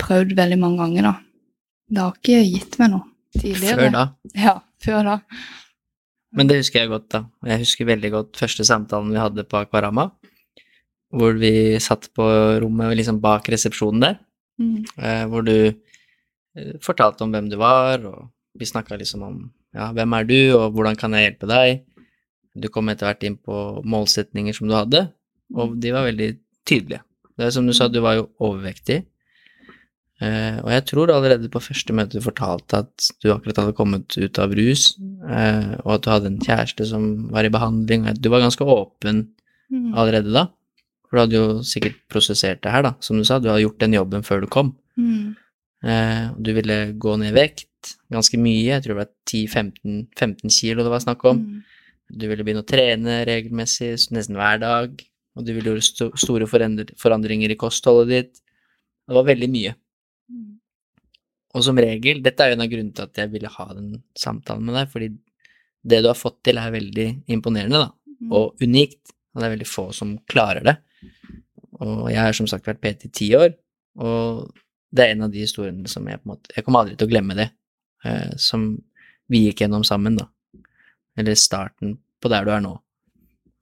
[0.00, 1.14] prøvd veldig mange ganger, da.
[1.88, 3.04] Det har ikke gitt meg noe
[3.38, 3.80] tidligere.
[3.80, 4.04] Før da.
[4.38, 4.54] Ja,
[4.84, 5.16] før da.
[6.38, 7.20] Men det husker jeg godt, da.
[7.50, 10.04] Jeg husker veldig godt første samtalen vi hadde på Akvarama,
[11.10, 11.52] hvor vi
[11.82, 12.24] satt på
[12.62, 14.18] rommet liksom bak resepsjonen der,
[14.58, 14.82] Mm.
[14.98, 18.24] eh, hvor du eh, fortalte om hvem du var, og
[18.58, 19.36] vi snakka liksom om
[19.74, 21.82] ja, hvem er du, og hvordan kan jeg hjelpe deg.
[22.58, 25.04] Du kom etter hvert inn på målsetninger som du hadde,
[25.54, 26.32] og de var veldig
[26.66, 27.02] tydelige.
[27.38, 29.04] Det er som du sa, du var jo overvektig.
[30.18, 34.16] Eh, og jeg tror allerede på første møte du fortalte at du akkurat hadde kommet
[34.18, 34.88] ut av rus,
[35.30, 38.02] eh, og at du hadde en kjæreste som var i behandling.
[38.02, 39.28] og at Du var ganske åpen
[39.70, 39.92] Mm.
[39.94, 40.46] allerede da.
[41.10, 42.94] For du hadde jo sikkert prosessert det her, da.
[43.00, 44.74] Som du sa, du hadde gjort den jobben før du kom.
[44.96, 45.36] Mm.
[45.84, 47.66] Eh, du ville gå ned i vekt
[48.10, 51.38] ganske mye, jeg tror det var 10-15 15 kilo det var snakk om.
[51.44, 51.60] Mm.
[52.18, 55.04] Du ville begynne å trene regelmessig, nesten hver dag.
[55.38, 58.40] Og du ville gjøre sto store forandringer i kostholdet ditt.
[59.06, 59.74] Det var veldig mye.
[60.32, 60.56] Mm.
[61.54, 63.92] Og som regel, dette er jo en av grunnene til at jeg ville ha den
[64.18, 65.12] samtalen med deg, fordi
[65.88, 68.32] det du har fått til er veldig imponerende, da, Mm.
[68.34, 70.76] og unikt, og det er veldig få som klarer det.
[71.78, 73.52] Og jeg har som sagt vært PT i ti år,
[74.02, 74.50] og
[74.94, 77.08] det er en av de historiene som jeg på en måte Jeg kommer aldri til
[77.08, 77.50] å glemme det,
[78.04, 78.70] eh, som
[79.28, 80.28] vi gikk gjennom sammen, da.
[81.18, 82.72] Eller starten på der du er nå.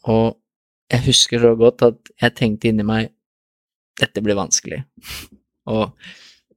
[0.06, 0.36] Og
[0.92, 3.10] jeg husker så godt at jeg tenkte inni meg
[3.98, 4.84] dette blir vanskelig.
[5.72, 5.96] Og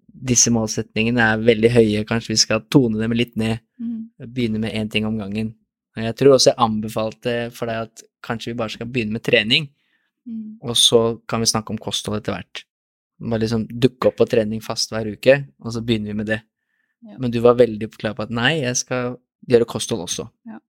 [0.06, 3.64] disse målsetningene er veldig høye, kanskje vi skal tone dem litt ned.
[3.80, 4.12] Mm.
[4.28, 5.56] Begynne med én ting om gangen.
[5.96, 9.24] Og Jeg tror også jeg anbefalte for deg at kanskje vi bare skal begynne med
[9.26, 9.70] trening,
[10.28, 10.60] Mm.
[10.62, 12.64] og så kan vi snakke om kosthold etter hvert.
[13.20, 16.40] Bare liksom dukke opp på trening fast hver uke, og så begynner vi med det.
[17.04, 17.18] Ja.
[17.20, 19.18] Men du var veldig klar på at nei, jeg skal
[19.50, 20.26] gjøre kosthold også.
[20.48, 20.60] Ja.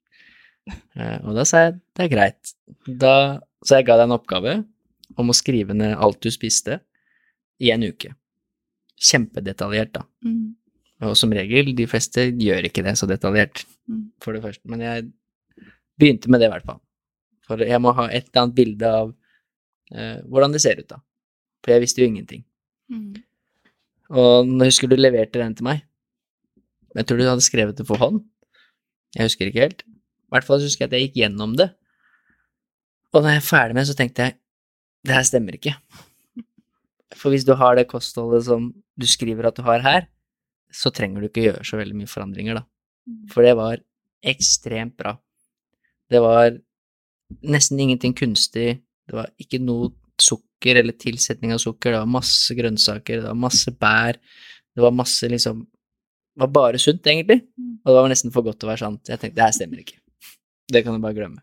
[0.70, 2.53] Eh, og da sa jeg det er greit.
[2.86, 3.14] Da,
[3.66, 4.57] så jeg ga deg en oppgave
[5.18, 6.80] om å skrive ned alt du spiste
[7.61, 8.12] i en uke.
[9.01, 10.05] Kjempedetaljert, da.
[10.26, 10.55] Mm.
[11.09, 14.12] Og som regel, de fleste gjør ikke det så detaljert, Mm.
[14.22, 14.62] for det første.
[14.70, 15.07] Men jeg
[15.98, 16.80] begynte med det, i hvert fall.
[17.42, 19.09] For jeg må ha et eller annet bilde av
[19.92, 21.01] eh, hvordan det ser ut, da.
[21.61, 22.45] For jeg visste jo ingenting.
[22.91, 23.21] Mm.
[24.11, 25.85] Og nå husker du leverte den til meg.
[26.97, 28.23] Jeg tror du hadde skrevet det for hånd.
[29.15, 29.85] Jeg husker ikke helt.
[29.87, 31.71] I hvert fall husker jeg at jeg gikk gjennom det.
[33.15, 34.37] Og når jeg er ferdig med det, så tenkte jeg
[35.07, 35.75] det her stemmer ikke.
[37.17, 40.07] For hvis du har det kostholdet som du skriver at du har her,
[40.71, 42.65] så trenger du ikke gjøre så veldig mye forandringer, da.
[43.09, 43.25] Mm.
[43.33, 43.81] For det var
[44.23, 45.17] ekstremt bra.
[46.11, 46.53] Det var
[47.47, 48.83] nesten ingenting kunstig.
[49.07, 49.91] Det var ikke noe
[50.21, 51.95] sukker eller tilsetning av sukker.
[51.95, 54.19] Det var masse grønnsaker, det var masse bær.
[54.75, 55.67] Det var masse liksom
[56.31, 57.43] Det var bare sunt, egentlig.
[57.59, 57.81] Mm.
[57.85, 59.09] Og det var nesten for godt til å være sant.
[59.09, 59.99] Jeg tenkte det her stemmer ikke.
[60.73, 61.43] Det kan du bare glemme.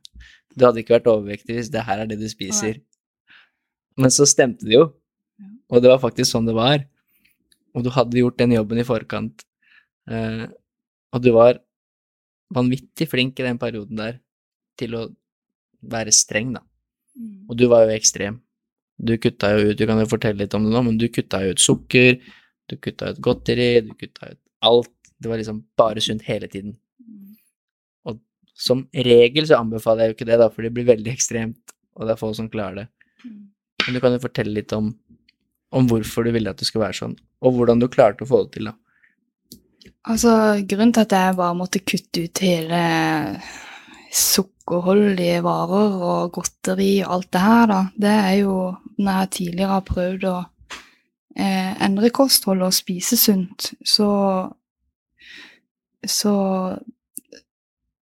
[0.55, 2.80] Du hadde ikke vært overvektig hvis det her er det du spiser.
[3.99, 4.88] Men så stemte det jo.
[5.70, 6.86] Og det var faktisk sånn det var.
[7.76, 9.43] Og du hadde gjort den jobben i forkant.
[10.09, 10.47] Eh,
[11.13, 11.59] og du var
[12.55, 14.20] vanvittig flink i den perioden der
[14.80, 15.03] til å
[15.84, 16.63] være streng, da.
[17.18, 17.45] Mm.
[17.49, 18.39] Og du var jo ekstrem.
[18.97, 21.43] Du kutta jo ut, du kan jo fortelle litt om det nå, men du kutta
[21.45, 22.17] jo ut sukker,
[22.67, 24.93] du kutta ut godteri, du kutta ut alt.
[25.17, 26.75] Det var liksom bare sunt hele tiden.
[28.05, 28.19] Og
[28.57, 32.07] Som regel så anbefaler jeg jo ikke det, da, for det blir veldig ekstremt, og
[32.07, 32.87] det er få som klarer det.
[33.25, 33.45] Mm.
[33.85, 34.91] Men du kan jo fortelle litt om,
[35.77, 38.43] om hvorfor du ville at det skulle være sånn, og hvordan du klarte å få
[38.45, 38.77] det til, da.
[40.07, 40.31] Altså,
[40.67, 42.81] grunnen til at jeg bare måtte kutte ut hele
[44.68, 48.55] sukkerholdige varer og godteri og alt det her, da, det er jo
[48.97, 50.36] når jeg tidligere har prøvd å
[51.38, 54.51] eh, endre kostholdet og spise sunt, så
[56.03, 56.34] så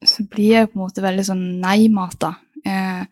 [0.03, 2.33] så blir jeg på en måte veldig sånn nei-mata.
[2.67, 3.03] Eh,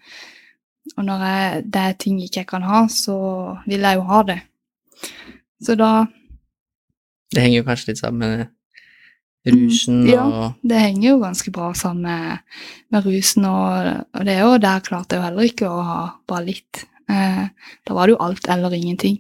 [0.97, 3.19] og når jeg, det er ting ikke jeg kan ha, så
[3.67, 4.41] vil jeg jo ha det.
[5.63, 6.07] Så da
[7.31, 8.49] Det henger jo kanskje litt sammen med
[9.47, 10.25] rusen Mm, ja.
[10.25, 12.39] og Det henger jo ganske bra sammen med,
[12.91, 16.45] med rusen, og, og det jo der klarte jeg jo heller ikke å ha bare
[16.51, 16.85] litt.
[17.11, 17.47] Eh,
[17.87, 19.19] da var det jo alt eller ingenting.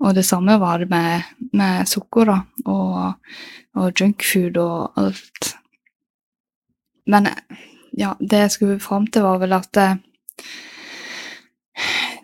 [0.00, 3.14] Og det samme var det med, med sukker, da, og,
[3.76, 5.52] og junkfood og alt.
[7.10, 7.28] Men
[7.98, 9.96] ja, det jeg skulle fram til, var vel at eh,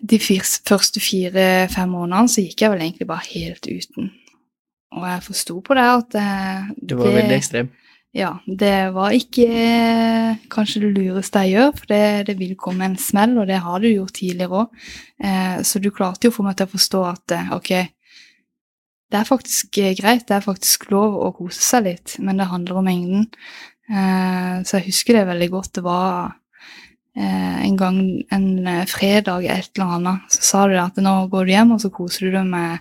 [0.07, 4.11] de første fire-fem månedene så gikk jeg vel egentlig bare helt uten.
[4.97, 6.29] Og jeg forsto på det at det,
[6.91, 7.69] Du var det, veldig ekstrem.
[8.17, 12.89] ja, det var ikke eh, kanskje det lureste jeg gjør, for det, det vil komme
[12.89, 14.87] en smell, og det har du gjort tidligere òg.
[15.21, 17.71] Eh, så du klarte jo å få meg til å forstå at eh, ok,
[19.13, 22.49] det er faktisk eh, greit, det er faktisk lov å kose seg litt, men det
[22.51, 23.29] handler om mengden.
[23.87, 25.75] Eh, så jeg husker det veldig godt.
[25.79, 26.41] Det var eh,
[27.17, 27.99] en gang
[28.31, 31.81] en eh, fredag et eller annet, så sa du at nå går du hjem og
[31.81, 32.79] så koser du deg med,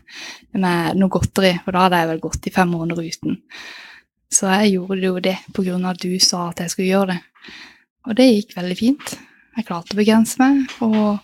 [0.54, 3.38] med noe godteri, for da hadde jeg vel gått i fem måneder uten.
[4.36, 7.14] Så jeg gjorde jo det på grunn av at du sa at jeg skulle gjøre
[7.14, 7.22] det.
[8.10, 9.14] Og det gikk veldig fint.
[9.56, 11.22] Jeg klarte å begrense meg, og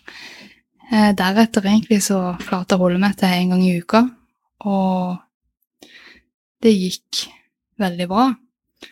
[0.91, 4.05] eh, deretter egentlig så klarte jeg å holde meg til en gang i uka.
[4.63, 5.19] Og
[6.61, 7.25] det gikk
[7.81, 8.29] veldig bra.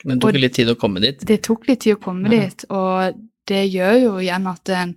[0.03, 1.23] Men det tok Og- litt tid å komme dit.
[1.25, 2.41] Det tok litt tid å komme Ja.
[2.49, 4.95] dit, og det gjør jo igjen at en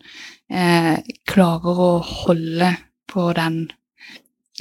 [0.52, 0.98] eh,
[1.28, 2.68] klarer å holde
[3.10, 3.64] på den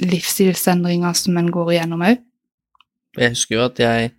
[0.02, 2.20] livsstilsendringa som en går igjennom òg.
[3.20, 4.12] Jeg husker jo at jeg,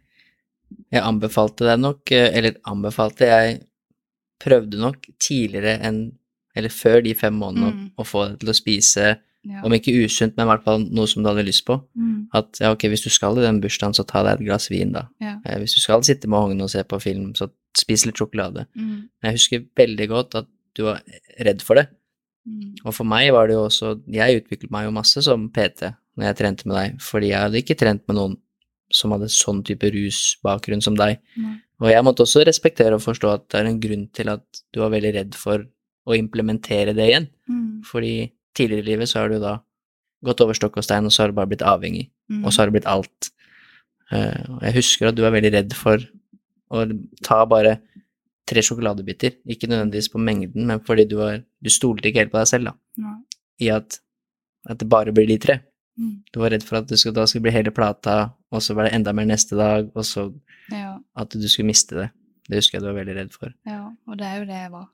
[0.93, 3.61] jeg anbefalte deg nok, eh, eller anbefalte, jeg
[4.43, 6.01] prøvde nok tidligere enn,
[6.55, 7.91] eller før de fem månedene, Mm.
[7.97, 9.15] å få deg til å spise,
[9.45, 9.61] Ja.
[9.65, 11.81] om ikke usunt, men i hvert fall noe som du hadde lyst på.
[11.97, 12.27] Mm.
[12.33, 14.91] At ja, ok, hvis du skal i den bursdagen, så ta deg et glass vin,
[14.93, 15.07] da.
[15.19, 15.39] Ja.
[15.45, 17.49] Eh, Hvis du skal sitte med ungene og se på film, så
[17.79, 18.67] spis litt sjokolade.
[18.77, 19.09] Mm.
[19.09, 21.01] Men jeg husker veldig godt at du var
[21.45, 21.87] redd for det.
[22.47, 22.73] Mm.
[22.83, 26.25] Og for meg var det jo også Jeg utviklet meg jo masse som PT når
[26.27, 28.33] jeg trente med deg, fordi jeg hadde ikke trent med noen
[28.93, 31.17] som hadde sånn type rusbakgrunn som deg.
[31.33, 31.55] Mm.
[31.81, 34.83] Og jeg måtte også respektere og forstå at det er en grunn til at du
[34.83, 35.63] var veldig redd for
[36.05, 37.25] å implementere det igjen.
[37.49, 37.81] Mm.
[37.87, 38.13] Fordi
[38.53, 39.57] tidligere i livet så har du da
[40.23, 42.07] gått over stokk og stein, og så har du bare blitt avhengig.
[42.31, 42.43] Mm.
[42.43, 43.31] Og så har det blitt alt.
[44.13, 46.03] Eh, og jeg husker at du var veldig redd for
[46.73, 46.85] å
[47.25, 47.77] ta bare
[48.49, 49.37] tre sjokoladebiter.
[49.49, 52.71] Ikke nødvendigvis på mengden, men fordi du, var, du stolte ikke helt på deg selv,
[52.71, 53.05] da.
[53.05, 53.19] Nei.
[53.63, 53.99] I at,
[54.69, 55.59] at det bare blir de tre.
[55.99, 56.15] Mm.
[56.33, 58.17] Du var redd for at det skulle, da skulle bli hele plata,
[58.51, 60.27] og så var det enda mer neste dag, og så
[60.73, 62.09] Ja, at du skulle miste det.
[62.49, 63.53] Det husker jeg du var veldig redd for.
[63.69, 64.87] ja, og det er jo det jeg var.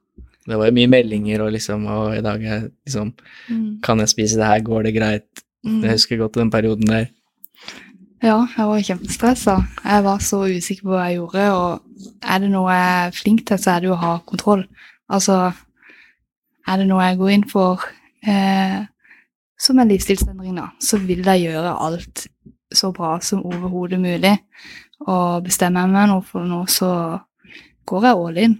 [0.50, 3.14] Det var jo mye meldinger og liksom, og i dag er liksom
[3.50, 3.80] Mm.
[3.82, 5.44] Kan jeg spise det her, går det greit?
[5.66, 5.82] Mm.
[5.84, 7.08] Jeg husker godt den perioden der.
[8.20, 9.54] Ja, jeg var kjempestressa.
[9.80, 13.46] Jeg var så usikker på hva jeg gjorde, og er det noe jeg er flink
[13.48, 14.66] til, så er det jo å ha kontroll.
[15.08, 15.38] Altså,
[16.68, 17.86] er det noe jeg går inn for
[18.28, 18.82] eh,
[19.60, 22.26] som en livsstilsendring, da, så vil jeg gjøre alt
[22.76, 24.34] så bra som overhodet mulig.
[25.08, 26.92] Og bestemmer jeg meg nå for noe, så
[27.88, 28.58] går jeg all in.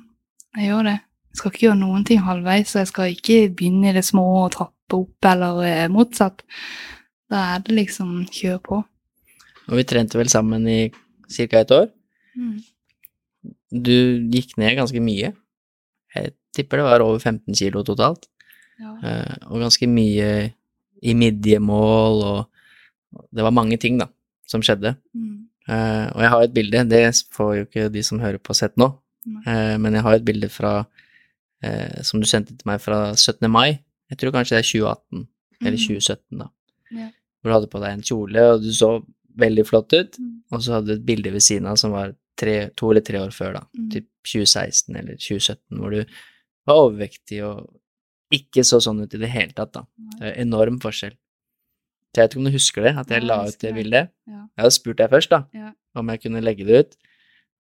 [0.56, 0.96] Jeg gjør det.
[1.30, 4.24] Jeg skal ikke gjøre noen ting halvveis, og jeg skal ikke begynne i det små
[4.46, 6.46] og trappe opp, eller eh, motsatt.
[7.30, 8.80] Da er det liksom kjør på.
[9.70, 10.80] Og vi trente vel sammen i
[11.30, 11.62] ca.
[11.62, 11.88] et år.
[12.38, 12.58] Mm.
[13.70, 13.96] Du
[14.34, 15.32] gikk ned ganske mye.
[16.16, 18.26] Jeg tipper det var over 15 kilo totalt.
[18.80, 18.94] Ja.
[19.04, 20.30] Uh, og ganske mye
[21.04, 24.10] i midjemål, og det var mange ting, da,
[24.50, 24.96] som skjedde.
[25.16, 25.36] Mm.
[25.70, 27.04] Uh, og jeg har et bilde, det
[27.36, 28.88] får jo ikke de som hører på sett nå,
[29.46, 30.82] eh, men jeg har et bilde fra
[32.08, 33.44] som du sendte til meg fra 17.
[33.52, 33.82] mai.
[34.08, 35.26] Jeg tror kanskje det er 2018,
[35.60, 35.82] eller Mm.
[35.84, 36.46] 2017, da.
[36.96, 37.08] Ja.
[37.42, 39.04] Hvor du hadde på deg en kjole, og du så
[39.38, 40.18] veldig flott ut.
[40.20, 40.44] Mm.
[40.52, 43.20] Og så hadde du et bilde ved siden av som var tre, to eller tre
[43.20, 43.64] år før, da.
[43.78, 43.90] Mm.
[43.92, 46.04] Typ 2016 eller 2017, hvor du
[46.68, 47.70] var overvektig og
[48.34, 49.84] ikke så sånn ut i det hele tatt, da.
[50.20, 51.16] Det er enorm forskjell.
[52.10, 53.74] Så jeg vet ikke om du husker det, at jeg Ja, la ut det det.
[53.76, 54.10] bildet.
[54.28, 54.42] Ja.
[54.58, 55.72] Jeg hadde spurt deg først, da, Ja.
[55.96, 56.96] om jeg kunne legge det ut.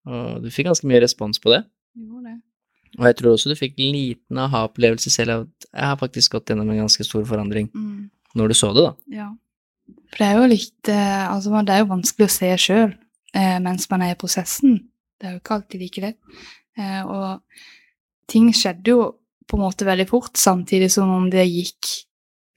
[0.07, 1.65] Og du fikk ganske mye respons på det.
[1.95, 2.41] Jo, det.
[2.97, 6.31] Og jeg tror også du fikk en liten aha-opplevelse selv av at jeg har faktisk
[6.31, 8.09] gått gjennom en ganske stor forandring Mm.
[8.35, 8.95] når du så det, da.
[9.07, 9.35] Ja.
[10.09, 13.57] For det er jo litt eh, Altså, det er jo vanskelig å se sjøl eh,
[13.63, 14.77] mens man er i prosessen.
[15.19, 16.43] Det er jo ikke alltid like lett.
[16.79, 19.07] Eh, og ting skjedde jo
[19.49, 21.93] på en måte veldig fort, samtidig som om det gikk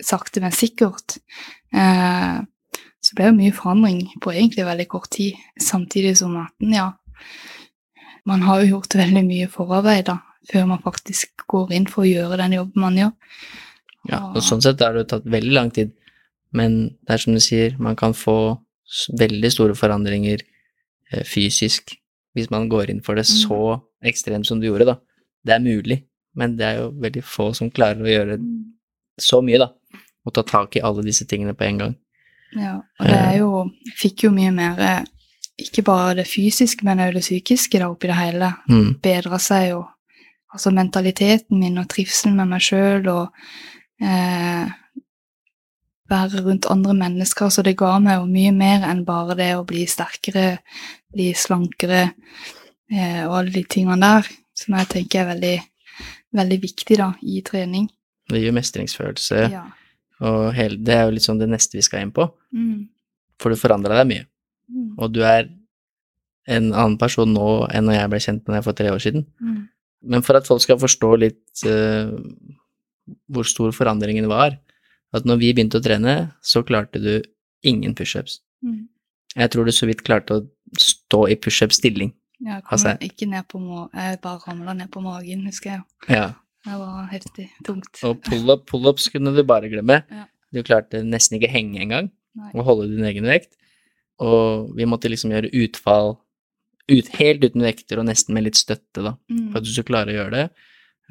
[0.02, 1.14] sakte, men sikkert.
[1.72, 6.90] Så ble det jo mye forandring på egentlig veldig kort tid, samtidig som at ja,
[8.28, 10.18] man har jo gjort veldig mye forarbeid da,
[10.52, 13.16] før man faktisk går inn for å gjøre den jobben man gjør.
[14.10, 15.92] Ja, og sånn sett har det tatt veldig lang tid,
[16.52, 18.58] men det er som du sier, man kan få
[19.18, 20.42] veldig store forandringer
[21.12, 21.94] eh, fysisk
[22.36, 23.34] hvis man går inn for det Mm.
[23.42, 24.96] så ekstremt som du gjorde, da.
[25.44, 28.72] Det er mulig, men det er jo veldig få som klarer å gjøre Mm.
[29.20, 29.68] så mye, da.
[30.26, 31.96] Og ta tak i alle disse tingene på en gang.
[32.56, 35.04] Ja, og det er jo Fikk jo mye mer eh,
[35.58, 38.54] Ikke bare det fysiske, men også det psykiske da oppi det hele.
[38.68, 39.00] Mm.
[39.02, 39.84] Bedra seg jo.
[40.52, 43.28] Altså mentaliteten min og trivselen med meg sjøl og
[44.02, 44.68] eh,
[46.12, 47.50] være rundt andre mennesker.
[47.52, 50.58] Så det ga meg jo mye mer enn bare det å bli sterkere,
[51.12, 52.02] bli slankere
[52.92, 54.28] eh, og alle de tingene der.
[54.62, 55.54] Som jeg tenker er veldig,
[56.38, 57.88] veldig viktig da, i trening.
[58.30, 59.64] Det gir mestringsfølelse, Ja.
[60.22, 62.28] og hele, det er jo litt sånn det neste vi skal inn på.
[62.54, 62.86] Mm.
[63.40, 64.26] For du forandra deg mye,
[64.72, 64.94] Mm.
[64.98, 65.48] og du er
[66.48, 69.26] en annen person nå enn når jeg ble kjent med deg for tre år siden.
[69.40, 69.68] Mm.
[70.14, 72.08] Men for at folk skal forstå litt uh,
[73.30, 74.56] hvor stor forandringen var,
[75.12, 77.22] at når vi begynte å trene, så klarte du
[77.64, 78.40] ingen pushups.
[78.64, 78.88] Mm.
[79.36, 80.48] Jeg tror du så vidt klarte å
[80.78, 82.12] stå i pushup-stilling.
[82.42, 85.82] Ja, jeg Altså- ikke ned på må Jeg bare ramla ned på magen, husker jeg.
[86.08, 86.34] Ja.
[86.64, 87.48] Det var heftig.
[87.64, 88.02] Tungt.
[88.04, 90.04] Og pull-ups pull-ups kunne du bare glemme.
[90.10, 90.24] Ja.
[90.52, 92.10] Du klarte nesten ikke henge engang,
[92.54, 93.56] og holde din egen vekt.
[94.20, 96.18] Og vi måtte liksom gjøre utfall
[96.88, 99.50] ut, helt uten vekter og nesten med litt støtte, da, Mm.
[99.52, 100.50] for at du skulle klare å gjøre det.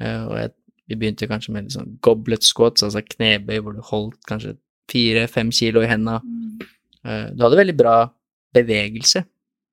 [0.00, 0.52] Eh, og jeg,
[0.92, 4.54] vi begynte kanskje med litt sånn goblet squats, altså knebøy hvor du holdt kanskje
[4.92, 6.18] fire-fem kilo i henda.
[6.20, 6.66] Mm.
[7.04, 7.96] Eh, Du hadde veldig bra
[8.54, 9.24] bevegelse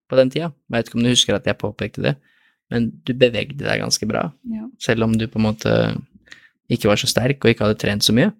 [0.09, 0.49] på den tida.
[0.69, 2.15] Jeg vet ikke om du husker at jeg påpekte det,
[2.71, 4.67] men du bevegde deg ganske bra, Ja.
[4.79, 5.73] selv om du på en måte
[6.69, 8.31] ikke var så sterk og ikke hadde trent så mye.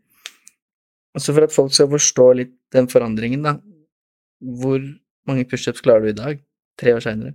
[1.18, 3.58] Altså for at folk skal forstå litt den forandringen, da,
[4.42, 4.80] hvor
[5.28, 6.40] mange pushups klarer du i dag,
[6.78, 7.34] tre år seinere?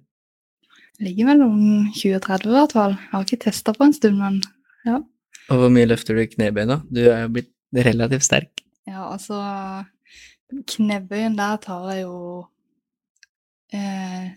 [1.02, 2.92] Ligger mellom 20 og 30 i hvert fall.
[2.94, 4.40] Jeg har ikke testa på en stund, men
[5.50, 6.78] Og hvor mye løfter du i knebøy nå?
[6.88, 8.62] Du er jo blitt relativt sterk.
[8.86, 9.38] ja, altså
[10.70, 12.46] Knebøyen der tar jeg jo
[13.74, 14.28] eh,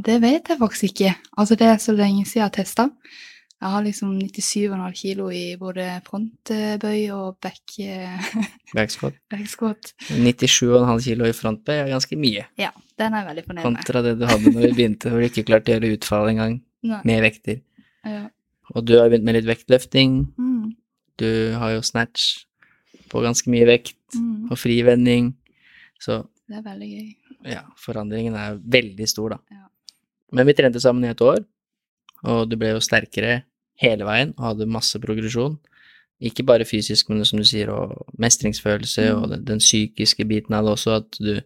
[0.00, 1.10] Det vet jeg faktisk ikke.
[1.36, 2.86] Altså, det er så lenge siden jeg har testa.
[3.60, 8.30] Jeg har liksom 97,5 kilo i både frontbøy og back, eh,
[8.72, 9.18] Backsquat.
[9.28, 13.76] back 97,5 kilo i frontbøy er ganske mye, Ja, den er jeg veldig fornøyd med.
[13.76, 16.56] kontra det du hadde når vi begynte, hvor du ikke klarte å gjøre utfall engang
[17.04, 17.60] med vekter.
[18.08, 18.28] ja.
[18.74, 20.74] Og du har begynt med litt vektløfting, Mm,
[21.18, 22.44] du har jo snatch
[23.10, 25.34] på ganske mye vekt, mm, og frivending,
[26.00, 27.16] så det er veldig gøy.
[27.52, 29.38] ja, forandringen er veldig stor, da.
[29.50, 29.66] Ja.
[30.32, 31.44] Men vi trente sammen i et år,
[32.24, 33.42] og du ble jo sterkere
[33.80, 35.58] hele veien og hadde masse progresjon.
[36.20, 39.22] Ikke bare fysisk, men som du sier, og mestringsfølelse Mm.
[39.22, 41.40] og den, den psykiske biten av det også, at du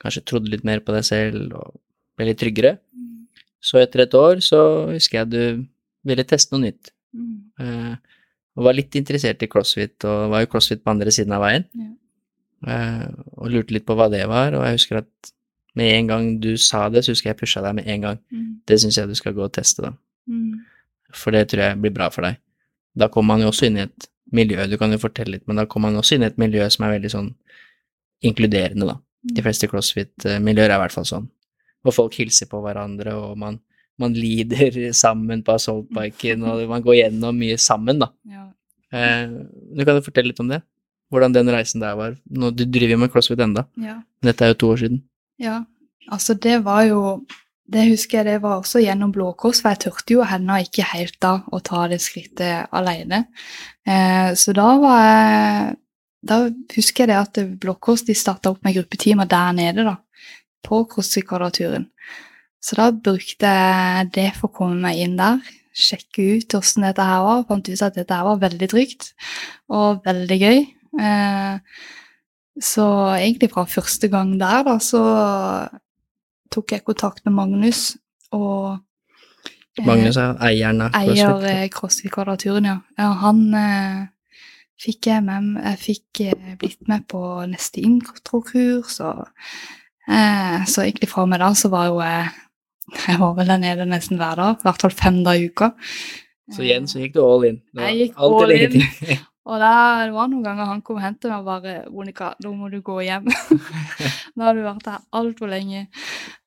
[0.00, 1.80] kanskje trodde litt mer på deg selv og
[2.16, 2.78] ble litt tryggere.
[2.96, 3.26] Mm,
[3.62, 5.66] Så etter et år så husker jeg du
[6.06, 8.18] ville teste noe nytt, mm, eh,
[8.56, 11.66] og var litt interessert i crossfit, og var jo crossfit på andre siden av veien,
[11.76, 11.90] ja.
[12.72, 15.32] eh, og lurte litt på hva det var, og jeg husker at
[15.76, 18.20] med en gang du sa det, så husker jeg pusha deg med en gang.
[18.32, 19.92] Mm, Det syns jeg du skal gå og teste, da.
[20.26, 20.54] mm,
[21.12, 22.38] For det tror jeg blir bra for deg.
[22.96, 25.60] Da kommer man jo også inn i et miljø, du kan jo fortelle litt, men
[25.60, 27.28] da kommer man også inn i et miljø som er veldig sånn
[28.24, 28.96] inkluderende, da.
[29.26, 29.44] De mm.
[29.44, 31.28] fleste crossfit-miljøer er i hvert fall sånn.
[31.86, 33.60] Og folk hilser på hverandre, og man,
[34.00, 38.10] man lider sammen på assaultbiken, og man går gjennom mye sammen, da.
[38.28, 38.46] Ja.
[38.92, 39.32] Eh,
[39.76, 40.60] du kan fortelle litt om det.
[41.12, 42.16] Hvordan den reisen der var.
[42.26, 44.00] Nå, du driver jo med crossfit enda, ja.
[44.00, 45.02] men dette er jo to år siden.
[45.42, 45.60] Ja,
[46.10, 47.02] altså det var jo
[47.66, 50.84] Det husker jeg det var også gjennom Blå Kors, for jeg turte jo ennå ikke
[50.86, 53.24] helt da å ta det skrittet alene.
[53.82, 55.74] Eh, så da var jeg
[56.26, 56.38] Da
[56.76, 59.96] husker jeg det at Blå Kors de starta opp med gruppetimer der nede, da.
[60.62, 61.88] På CrossFit-kvadraturen.
[62.66, 65.42] Så da brukte jeg det for å komme meg inn der.
[65.76, 67.44] Sjekke ut hvordan dette her var.
[67.46, 69.12] Fant ut at dette her var veldig trygt
[69.70, 70.64] og veldig gøy.
[70.96, 71.76] Eh,
[72.56, 72.86] så
[73.18, 75.02] egentlig fra første gang der, da, så
[76.50, 77.90] tok jeg kontakt med Magnus
[78.32, 78.78] og
[79.76, 81.20] eh, Magnus er eieren av CrossFit.
[81.20, 82.78] Eier CrossFit-kvadraturen, ja.
[82.96, 83.10] ja.
[83.20, 84.06] Han eh,
[84.80, 89.26] fikk jeg med Jeg fikk eh, blitt med på neste introkurs, og
[90.08, 92.32] eh, Så egentlig fra med da så var jo jeg
[93.08, 95.70] Jeg var vel der nede nesten hver dag, i hvert fall fem dager i uka.
[96.54, 97.60] Så igjen så gikk du all in.
[97.74, 98.76] Jeg gikk all in.
[99.46, 102.50] Og der, det var noen ganger han kom og hentet meg og bare 'Monica, nå
[102.58, 103.28] må du gå hjem'.
[104.34, 105.84] nå har du vært her altfor lenge.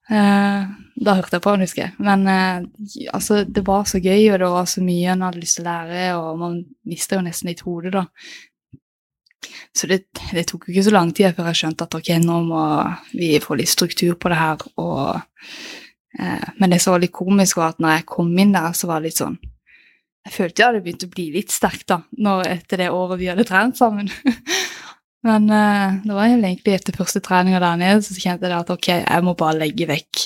[0.09, 0.65] Eh,
[0.99, 1.93] da hørte jeg på han, husker jeg.
[2.03, 2.67] Men eh,
[3.13, 5.69] altså, det var så gøy, og det var så mye en hadde lyst til å
[5.69, 6.59] lære, og man
[6.91, 8.03] mister jo nesten litt hodet, da.
[9.71, 10.01] Så det,
[10.33, 12.63] det tok jo ikke så lang tid før jeg skjønte at ok, nå må
[13.13, 14.65] vi få litt struktur på det her.
[14.81, 15.21] Og,
[16.18, 18.97] men det som var litt komisk, var at når jeg kom inn der, så var
[18.99, 19.36] det litt sånn
[20.26, 23.30] Jeg følte jeg hadde begynt å bli litt sterk da, når, etter det året vi
[23.30, 24.10] hadde trent sammen.
[25.28, 28.89] men eh, det var egentlig etter første treninga der nede, så kjente jeg at ok,
[28.97, 30.26] jeg må bare legge vekk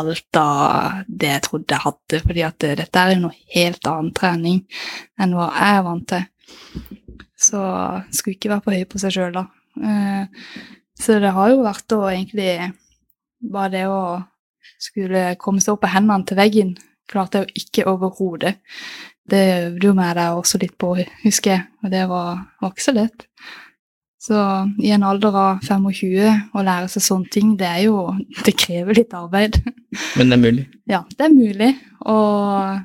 [0.00, 3.88] alt av det jeg trodde jeg hadde, fordi at eh, dette er jo noe helt
[3.90, 4.60] annen trening
[5.20, 6.28] enn hva jeg er vant til.
[7.42, 7.62] Så
[8.14, 9.46] skulle ikke være på høy på seg sjøl, da.
[9.82, 10.46] Eh,
[11.02, 12.52] så det har jo vært å egentlig
[13.52, 14.02] bare det å
[14.80, 16.76] skulle komme seg opp på hendene til veggen,
[17.10, 18.54] klarte jeg jo ikke overhodet.
[19.28, 22.86] Det øvde jo med deg også litt på, husker jeg, og det var, var ikke
[22.88, 23.26] så lett.
[24.22, 24.38] Så
[24.82, 28.04] i en alder av 25 å lære seg sånne ting, det er jo
[28.46, 29.58] Det krever litt arbeid.
[30.18, 30.66] Men det er mulig.
[30.90, 31.70] Ja, det er mulig,
[32.06, 32.78] og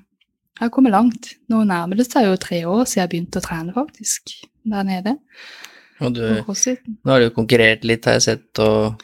[0.58, 1.32] jeg har kommet langt.
[1.52, 4.34] Nå nærmer det seg jo tre år siden jeg begynte å trene, faktisk,
[4.66, 5.14] der nede.
[6.02, 8.98] Og du, nå har du konkurrert litt, har jeg sett, og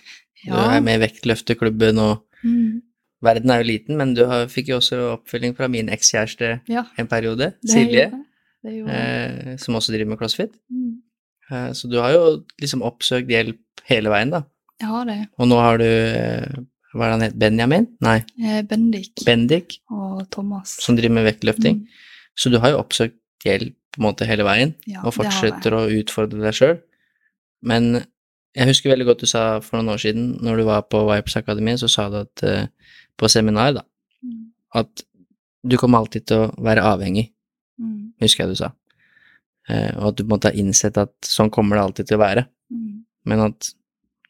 [0.43, 2.81] du er med i vektløfteklubben, og Mm,
[3.23, 6.83] verden er jo liten, men du har, fikk jo også oppfølging fra min ekskjæreste ja,
[6.99, 8.09] en periode, det Silje,
[8.67, 10.53] eh, som også driver med crossfit.
[10.71, 10.99] Mm,
[11.51, 12.21] Eh, så du har jo
[12.63, 14.39] liksom oppsøkt hjelp hele veien, da.
[14.79, 15.17] Jeg har det.
[15.37, 16.53] Og nå har du eh,
[16.95, 17.35] Hva er det han het?
[17.41, 17.87] Benjamin?
[18.01, 20.77] Nei, Eh, Bendik Bendik, og Thomas.
[20.81, 21.81] som driver med vektløfting.
[21.81, 21.87] Mm,
[22.39, 25.83] Så du har jo oppsøkt hjelp på en måte hele veien, Ja, og fortsetter å
[25.91, 26.79] utfordre deg sjøl.
[27.61, 28.05] Men
[28.55, 31.35] jeg husker veldig godt du sa for noen år siden, når du var på Vipers
[31.39, 32.65] Akademi, så sa du at uh,
[33.17, 33.83] på seminar, da,
[34.23, 34.51] Mm.
[34.79, 35.01] at
[35.67, 37.31] du kommer alltid til å være avhengig,
[37.79, 38.13] Mm.
[38.21, 38.69] husker jeg du sa.
[39.69, 42.45] Uh, og at du måtte ha innsett at sånn kommer det alltid til å være.
[42.71, 43.03] Mm.
[43.25, 43.73] Men at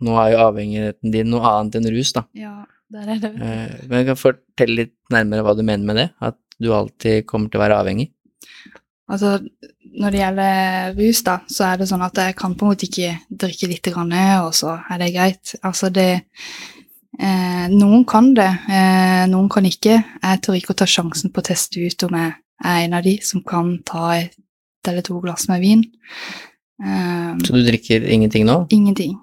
[0.02, 2.24] nå er jo avhengigheten din noe annet enn rus, da.
[2.34, 3.32] Ja, der er det.
[3.42, 7.26] Eh, men jeg kan fortelle litt nærmere hva du mener med det, at du alltid
[7.26, 8.10] kommer til å være avhengig.
[9.10, 9.40] Altså,
[9.94, 12.88] når det gjelder rus, da, så er det sånn at jeg kan på en måte
[12.88, 13.12] ikke
[13.44, 15.54] drikke litt, grann, og så er det greit.
[15.62, 16.10] Altså, det
[17.20, 20.00] eh, Noen kan det, eh, noen kan ikke.
[20.02, 22.34] Jeg tør ikke å ta sjansen på å teste ut om jeg
[22.64, 24.36] er en av de som kan ta et
[24.88, 25.86] eller to glass med vin.
[26.84, 28.64] Eh, Så du drikker ingenting nå?
[28.74, 29.18] Ingenting.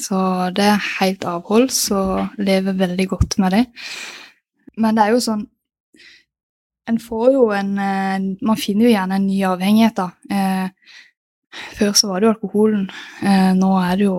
[0.00, 0.18] Så
[0.56, 3.64] det er helt avholds og lever veldig godt med det.
[4.80, 5.46] Men det er jo sånn
[6.90, 10.08] En får jo en eh, Man finner jo gjerne en ny avhengighet, da.
[10.30, 10.96] Eh,
[11.78, 12.88] før så var det jo alkoholen.
[13.22, 14.16] Eh, nå er det jo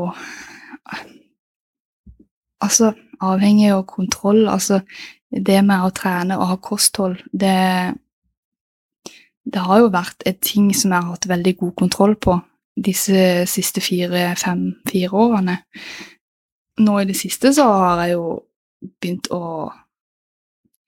[2.61, 2.91] Altså,
[3.25, 4.43] avhengig og kontroll.
[4.49, 4.83] Altså,
[5.31, 7.97] det med å trene og ha kosthold, det
[9.41, 12.35] Det har jo vært et ting som jeg har hatt veldig god kontroll på
[12.77, 15.55] disse siste fire, fem, fire årene.
[16.79, 18.27] Nå i det siste så har jeg jo
[19.01, 19.71] begynt å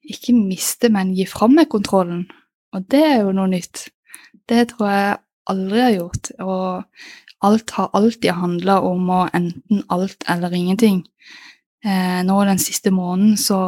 [0.04, 2.26] ikke miste, men gi fra meg kontrollen.
[2.74, 3.88] Og det er jo noe nytt.
[4.50, 5.20] Det tror jeg
[5.52, 6.32] aldri har gjort.
[6.44, 11.04] Og alt har alltid handla om å enten alt eller ingenting.
[11.84, 13.60] Eh, nå den siste måneden så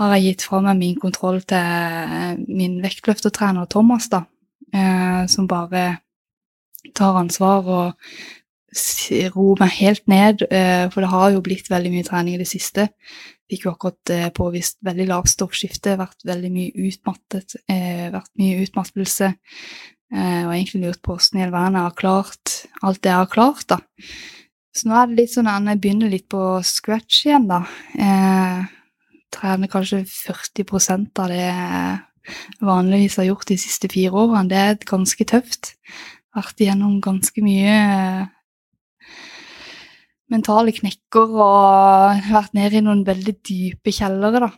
[0.00, 4.24] har jeg gitt fra meg min kontroll til eh, min vektløftertrener Thomas, da.
[4.72, 5.98] Eh, som bare
[6.96, 7.92] tar ansvar og
[9.34, 10.46] roer meg helt ned.
[10.48, 12.88] Eh, for det har jo blitt veldig mye trening i det siste.
[13.52, 18.62] Fikk jo akkurat eh, påvist veldig lavt stoffskifte, vært veldig mye utmattet, eh, vært mye
[18.64, 19.28] utmattelse.
[20.12, 23.20] Eh, og egentlig lurt på hvordan i all verden jeg har klart alt det jeg
[23.20, 23.78] har klart, da.
[24.72, 27.60] Så nå er det litt sånn at jeg begynner litt på scratch igjen, da.
[27.92, 28.62] Eh,
[29.32, 34.48] trener kanskje 40% av det jeg vanligvis har gjort de siste fire årene.
[34.48, 35.74] Det er ganske tøft.
[36.36, 37.76] Vært igjennom ganske mye
[40.32, 44.50] mentale knekker og vært nede i noen veldig dype kjellere, da.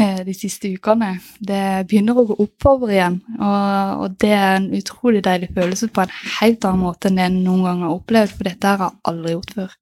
[0.00, 1.14] eh, De siste ukene.
[1.40, 1.60] Det
[1.90, 6.16] begynner å gå oppover igjen, og, og det er en utrolig deilig følelse på en
[6.40, 9.36] helt annen måte enn det jeg noen gang har opplevd, for dette har jeg aldri
[9.36, 9.76] gjort før.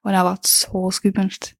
[0.00, 1.50] Og det har vært så skummelt.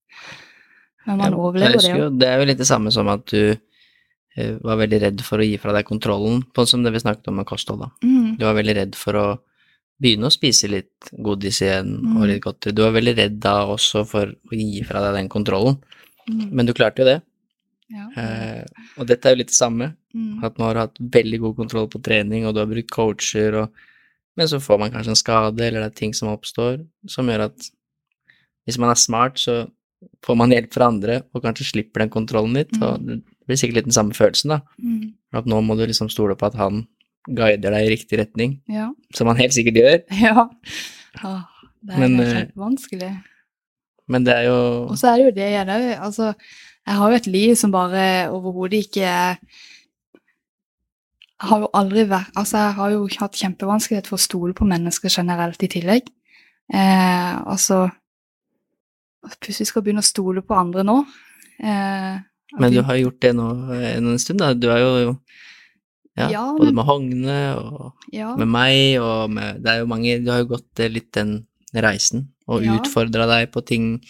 [1.06, 1.96] Men man Ja, overlever det jo.
[2.04, 5.40] jo, det er jo litt det samme som at du uh, var veldig redd for
[5.40, 7.80] å gi fra deg kontrollen, på som det vi snakket om med kosthold.
[7.84, 7.90] da.
[8.04, 9.24] Mm, Du var veldig redd for å
[10.00, 12.26] begynne å spise litt godis igjen og Mm.
[12.28, 12.74] litt godteri.
[12.74, 15.76] Du var veldig redd da også for å gi fra deg den kontrollen,
[16.28, 17.22] mm, men du klarte jo det.
[17.90, 18.06] ja.
[18.16, 18.64] Eh,
[18.98, 21.56] og dette er jo litt det samme, Mm, at nå har du hatt veldig god
[21.56, 23.70] kontroll på trening, og du har brukt coacher, og,
[24.36, 27.44] men så får man kanskje en skade, eller det er ting som oppstår, som gjør
[27.44, 27.70] at
[28.66, 29.70] hvis man er smart, så
[30.24, 33.74] får man hjelp fra andre, og kanskje slipper den kontrollen litt, og det blir sikkert
[33.76, 34.60] litt den samme følelsen, da.
[34.82, 36.86] mm, At nå må du liksom stole på at han
[37.28, 38.88] guider deg i riktig retning, ja.
[39.14, 40.46] som han helt sikkert gjør, Ja.
[41.26, 41.42] Ah,
[41.82, 43.10] det er Men, eh, kjempevanskelig.
[44.08, 44.58] men det er jo
[44.90, 45.86] Og så er det jo det jeg òg.
[46.06, 46.32] Altså,
[46.86, 49.00] jeg har jo et liv som bare overhodet ikke
[51.40, 54.68] Jeg har jo aldri vært Altså, jeg har jo hatt kjempevanskelighet for å stole på
[54.68, 56.08] mennesker generelt i tillegg.
[56.72, 57.88] Eh, altså
[59.40, 60.96] Plutselig skal jeg begynne å stole på andre nå.
[61.60, 62.16] Eh,
[62.56, 64.54] Men du har gjort det nå en stund, da.
[64.56, 65.18] Du er jo
[66.20, 70.18] ja, Ja, både med Hogne og ja, med meg, og med Det er jo mange
[70.24, 72.76] Du har jo gått eh, litt den reisen, og Ja.
[72.78, 74.00] utfordra deg på ting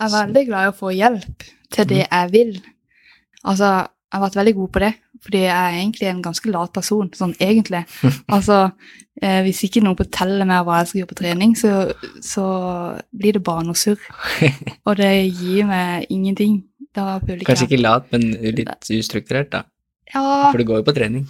[0.00, 1.42] jeg er veldig glad i å få hjelp
[1.72, 2.08] til det Mm.
[2.10, 2.52] jeg vil.
[3.44, 6.72] Altså, jeg har vært veldig god på det, fordi jeg er egentlig en ganske lat
[6.72, 7.84] person, sånn egentlig.
[8.32, 8.72] Altså,
[9.20, 11.92] eh, hvis ikke noen forteller meg hva jeg skal gjøre på trening, så,
[12.24, 12.46] så
[13.12, 14.00] blir det bare noe surr.
[14.88, 16.64] Og det gir meg ingenting.
[16.96, 19.62] Da føler Kanskje ikke lat, men litt ustrukturert, da.
[20.14, 21.26] Ja, For du går jo på trening.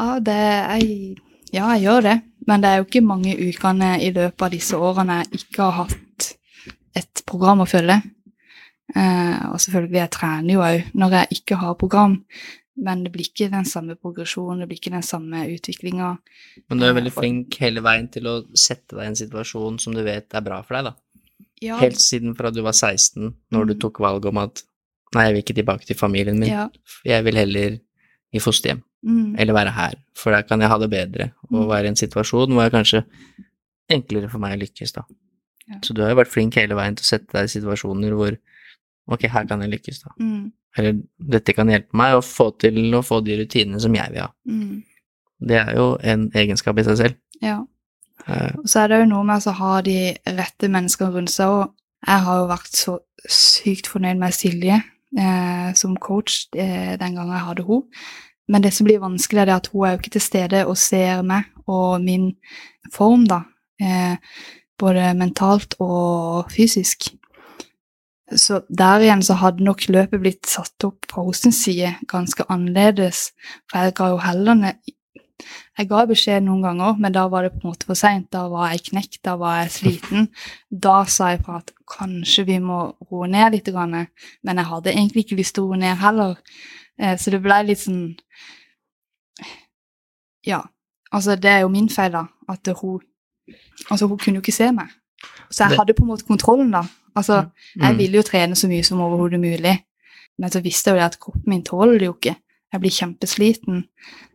[0.00, 1.16] ja, det, jeg,
[1.52, 2.16] ja, jeg gjør det.
[2.46, 5.72] Men det er jo ikke mange ukene i løpet av disse årene jeg ikke har
[5.86, 6.28] hatt
[6.96, 7.96] et program å følge.
[8.94, 12.20] Eh, og selvfølgelig, jeg trener jo òg når jeg ikke har program.
[12.76, 16.10] Men det blir ikke den samme progresjonen, det blir ikke den samme utviklinga.
[16.68, 19.78] Men du er Eh, veldig flink hele veien til å sette deg i en situasjon
[19.80, 20.94] som du vet er bra for deg, da.
[21.64, 23.80] Ja, Helt siden fra du var 16, når du Mm.
[23.80, 24.62] tok valget om at
[25.14, 26.68] nei, jeg vil ikke tilbake til familien min, ja,
[27.04, 27.78] jeg vil heller
[28.36, 31.68] i fosterhjem, mm, eller være her, for der kan jeg ha det bedre, og Mm.
[31.70, 33.04] være i en situasjon hvor det er kanskje
[33.90, 35.04] enklere for meg å lykkes, da.
[35.68, 35.78] Ja.
[35.82, 38.36] Så du har jo vært flink hele veien til å sette deg i situasjoner hvor
[39.08, 40.10] ok, her kan jeg lykkes, da.
[40.20, 40.98] mm, eller
[41.36, 44.30] dette kan hjelpe meg å få til å få de rutinene som jeg vil ha.
[44.46, 44.82] Mm.
[45.46, 47.16] Det er jo en egenskap i seg selv.
[47.42, 47.60] Ja.
[48.26, 51.48] Eh, Og så er det jo noe med å ha de rette menneskene rundt seg,
[51.48, 51.74] og
[52.06, 54.82] jeg har jo vært så sykt fornøyd med Silje
[55.18, 58.06] eh, som coach eh, den gangen jeg hadde henne.
[58.48, 61.24] Men det som blir vanskelig, er at hun er jo ikke til stede og ser
[61.26, 62.30] meg og min
[62.94, 63.42] form, da.
[63.82, 64.14] Eh,
[64.78, 67.08] både mentalt og fysisk.
[68.26, 73.30] Så der igjen så hadde nok løpet blitt satt opp fra hennes side ganske annerledes.
[73.70, 74.72] For jeg ga jo heller
[75.76, 78.30] Jeg ga beskjed noen ganger, men da var det på en måte for seint.
[78.32, 80.30] Da var jeg knekt, da var jeg sliten.
[80.86, 82.78] Da sa jeg fra at kanskje vi må
[83.10, 84.08] roe ned litt, men
[84.62, 86.38] jeg hadde egentlig ikke lyst til å roe ned heller.
[86.98, 88.16] Eh, Så det ble litt sånn
[90.46, 90.62] Ja.
[91.12, 92.26] Altså, det er jo min feil, da.
[92.48, 93.00] At hun
[93.90, 94.88] Altså, hun kunne jo ikke se meg.
[95.50, 96.82] Så jeg hadde på en måte kontrollen, da.
[97.16, 97.46] Altså,
[97.76, 97.98] jeg mm.
[97.98, 99.76] ville jo trene så mye som overhodet mulig,
[100.38, 102.34] men så visste jeg jo det at kroppen min tåler det jo ikke.
[102.72, 103.84] Jeg blir kjempesliten,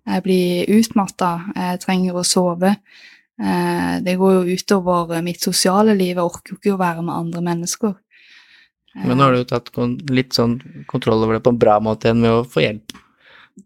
[0.07, 2.75] jeg blir utmatta, jeg trenger å sove.
[3.41, 7.15] Eh, Det går jo utover mitt sosiale liv, jeg orker jo ikke å være med
[7.15, 7.95] andre mennesker.
[8.95, 9.69] Men nå har du jo tatt
[10.09, 12.91] litt sånn kontroll over det på en bra måte igjen med å få hjelp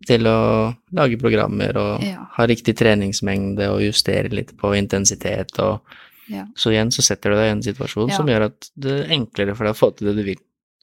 [0.05, 2.27] til å lage programmer og Ja.
[2.38, 5.81] ha riktig treningsmengde og justere litt på intensitet og
[6.27, 6.45] Ja.
[6.55, 8.17] Så igjen så setter du deg i en situasjon Ja.
[8.17, 10.38] som gjør at det er enklere for deg å få til det du vil,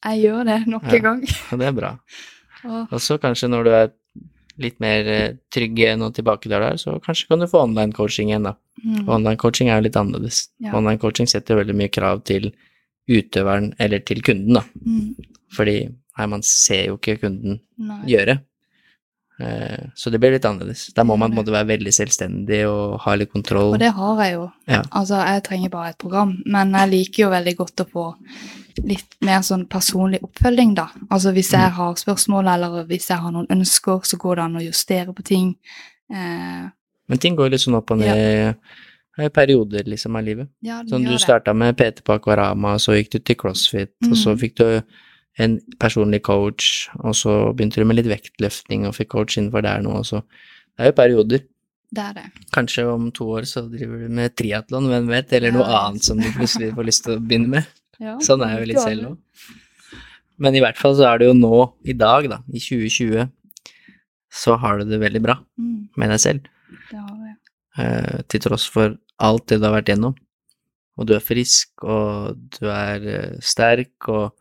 [0.05, 1.22] Jeg gjør det nok en gang.
[1.53, 1.98] og det er bra.
[2.92, 3.90] Og så kanskje når du er
[4.61, 5.07] litt mer
[5.53, 8.55] trygge trygg å tilbake der du er, så kanskje kan du få online-coaching igjen, da.
[8.82, 10.44] mm, Online-coaching er jo litt annerledes.
[10.61, 10.74] Ja.
[10.78, 12.50] Online-coaching setter veldig mye krav til
[13.11, 14.64] utøveren eller til kunden, da.
[14.84, 18.00] mm, Fordi nei, man ser jo ikke kunden nei.
[18.12, 18.38] gjøre.
[19.43, 20.93] Eh, Så det blir litt annerledes.
[20.95, 23.72] Da må man på en måte være veldig selvstendig og ha litt kontroll.
[23.74, 24.45] Og det har jeg jo.
[24.70, 24.82] Ja.
[24.93, 28.05] Altså, jeg trenger bare et program, men jeg liker jo veldig godt å få
[28.88, 30.86] litt mer sånn personlig oppfølging, da.
[31.11, 31.76] Altså hvis jeg Mm.
[31.76, 35.24] har spørsmål, eller hvis jeg har noen ønsker, så går det an å justere på
[35.24, 35.57] ting.
[36.11, 36.68] Eh,
[37.09, 38.55] Men ting går litt sånn opp og ned
[39.18, 40.49] i perioder liksom av livet.
[40.62, 44.30] ja, Sånn du starta med PT på Akvarama, så gikk du til CrossFit, og så
[44.34, 44.38] Mhm.
[44.40, 44.82] fikk du
[45.39, 49.80] en personlig coach, og så begynte du med litt vektløfting og fikk coach innenfor der
[49.80, 50.22] nå, og så
[50.76, 51.41] Det er jo perioder.
[51.93, 52.24] Det er det.
[52.53, 55.89] Kanskje om to år så driver du med triatlon, hvem vet, eller noe Ja.
[55.89, 57.66] annet som du plutselig får lyst til å begynne med.
[58.01, 59.16] Ja, Sånn er jeg jo litt selv nå.
[60.39, 63.28] Men i hvert fall så er det jo nå, i dag, da, i 2020,
[64.33, 66.41] så har du det veldig bra Mm, med deg selv.
[66.91, 67.37] det har jeg.
[67.78, 70.14] eh, til tross for alt det du har vært gjennom.
[70.99, 74.33] Og du er frisk, og du er eh, sterk, og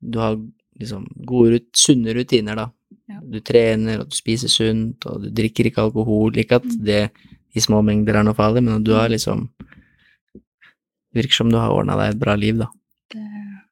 [0.00, 0.36] du har
[0.78, 2.68] liksom gode, sunne rutiner, da.
[3.08, 3.20] Ja.
[3.24, 6.36] Du trener, og du spiser sunt, og du drikker ikke alkohol.
[6.38, 6.84] Ikke at Mm.
[6.84, 7.10] det
[7.56, 9.48] i små mengder er noe farlig, men du har liksom
[11.14, 12.66] Det virker som du har ordna deg et bra liv, da.
[13.10, 13.62] Det er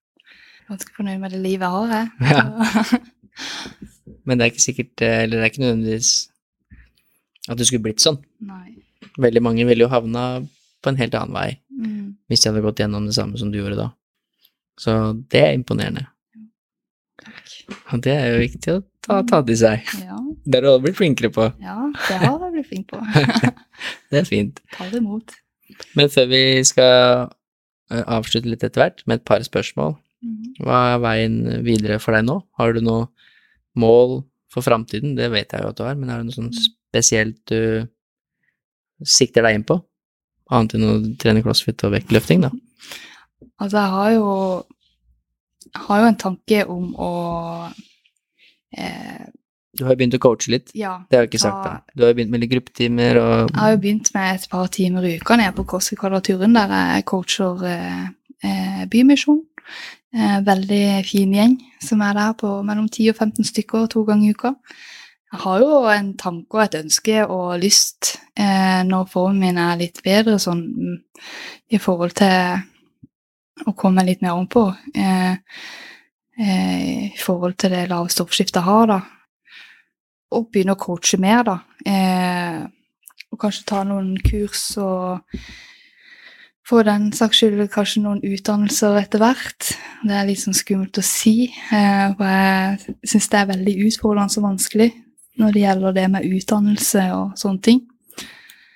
[0.71, 2.09] ganske fornøyd med det livet jeg har, jeg.
[2.33, 2.99] Ja.
[4.25, 6.11] Men det er ikke sikkert eh, Eller det er ikke nødvendigvis
[7.49, 8.17] at det skulle blitt sånn.
[8.41, 8.73] Nei.
[9.21, 10.41] Veldig mange ville jo havna
[10.83, 11.61] på en helt annen vei.
[11.71, 13.91] Mm, hvis de hadde gått gjennom det samme som du gjorde da.
[14.81, 14.97] Så
[15.31, 16.07] det er imponerende.
[17.93, 19.89] Og det er jo viktig å ta, ta til seg.
[20.05, 21.49] Ja, Det har du blitt flinkere på.
[21.63, 21.77] ja,
[22.09, 23.01] det har jeg blitt flink på.
[24.11, 24.61] Det er fint.
[24.77, 25.35] Ta det imot.
[25.99, 27.27] Men før vi skal
[27.91, 30.55] eh, avslutte litt etter hvert med et par spørsmål, Mm.
[30.65, 32.39] hva er veien videre for deg nå?
[32.57, 33.03] Har du noe
[33.77, 35.13] mål for framtiden?
[35.15, 37.85] Det vet jeg jo at du har, men er det noe sånn spesielt du
[39.07, 39.77] sikter deg inn på?
[40.57, 42.51] Annet enn å trene crossfit og vektløfting, da?
[43.61, 44.31] Altså, jeg har jo,
[45.87, 47.11] har jo en tanke om å
[48.77, 49.27] eh,
[49.77, 50.73] Du har jo begynt å coache litt.
[50.75, 50.95] Ja.
[51.11, 51.95] Det har jeg ikke sagt, da.
[51.95, 54.73] Du har jo begynt med litt gruppetimer og Jeg har jo begynt med et par
[54.73, 58.03] timer i uka nede på CrossFit-kvadraturen, der jeg coacher eh,
[58.43, 59.43] eh, Bymisjon.
[60.17, 64.31] Eh, veldig fin gjeng som er der på mellom 10 og 15 stykker to ganger
[64.31, 64.55] i uka.
[65.33, 69.77] Jeg har jo en tanke og et ønske og lyst eh, når formen min er
[69.81, 70.97] litt bedre sånn mm,
[71.75, 72.63] i forhold til
[73.65, 74.67] å komme litt mer om på.
[74.95, 75.37] Eh,
[76.39, 79.01] eh, I forhold til det lave stoffskiftet har, da.
[80.37, 81.61] Og begynne å coache mer, da.
[81.87, 82.67] Eh,
[83.33, 85.23] og kanskje ta noen kurs og
[86.67, 89.69] for den saks skyld kanskje noen utdannelser etter hvert.
[90.07, 94.41] Det er litt sånn skummelt å si, eh, for jeg syns det er veldig utfordrende
[94.41, 94.89] og vanskelig
[95.39, 97.83] når det gjelder det med utdannelse og sånne ting.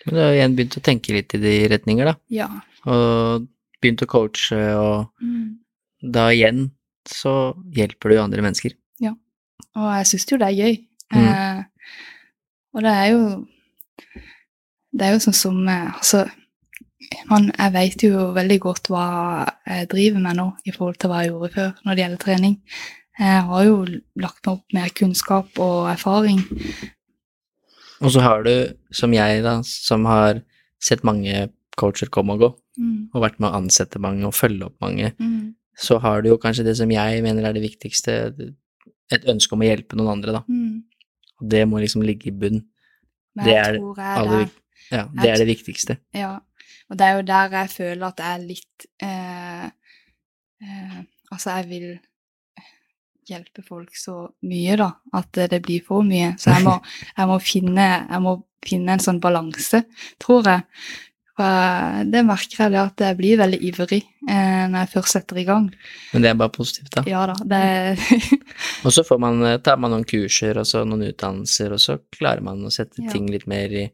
[0.05, 2.15] Men du har igjen begynt å tenke litt i de retninger, da.
[2.31, 2.49] Ja.
[2.87, 3.49] Og
[3.83, 5.59] begynt å coache, og Mm.
[6.13, 6.71] da igjen
[7.09, 8.73] så hjelper du andre mennesker.
[9.01, 9.15] Ja,
[9.77, 10.77] Og jeg syns jo det er gøy.
[11.13, 11.25] Mm.
[11.27, 11.65] Eh,
[12.75, 13.47] og det er jo
[14.93, 16.29] Det er jo sånn som eh, Altså,
[17.31, 21.23] man, jeg vet jo veldig godt hva jeg driver med nå i forhold til hva
[21.23, 22.57] jeg gjorde før når det gjelder trening.
[23.19, 23.77] Jeg har jo
[24.17, 26.41] lagt meg opp mer kunnskap og erfaring.
[28.01, 28.53] Og så har du,
[28.93, 30.43] som jeg, da, som har
[30.81, 32.51] sett mange coacher komme og gå,
[32.81, 33.11] Mm.
[33.13, 35.55] og vært med å ansette mange og følge opp mange, Mm.
[35.77, 38.15] så har du jo kanskje det som jeg mener er det viktigste,
[39.13, 40.43] et ønske om å hjelpe noen andre, da.
[40.49, 40.83] Mm.
[41.41, 42.63] Og det må liksom ligge i bunn.
[43.37, 44.49] Det er aller
[44.91, 45.99] Ja, det er det viktigste.
[46.15, 46.41] Ja,
[46.91, 49.67] og det er jo der jeg føler at jeg er litt eh,
[50.63, 52.01] eh, Altså, jeg vil
[53.31, 56.33] hjelpe folk så mye, da, at det blir for mye.
[56.41, 56.75] Så jeg må,
[57.19, 58.35] jeg må, finne, jeg må
[58.67, 59.85] finne en sånn balanse,
[60.23, 60.65] tror jeg.
[61.41, 65.39] For det merker jeg det at jeg blir veldig ivrig eh, når jeg først setter
[65.41, 65.71] i gang.
[66.13, 67.05] Men det er bare positivt, da.
[67.09, 67.63] Ja da, det
[68.85, 71.97] Og så får man, eh, tar man noen kurser og så noen utdannelser, og så
[72.13, 73.09] klarer man å sette Ja.
[73.15, 73.87] ting litt mer i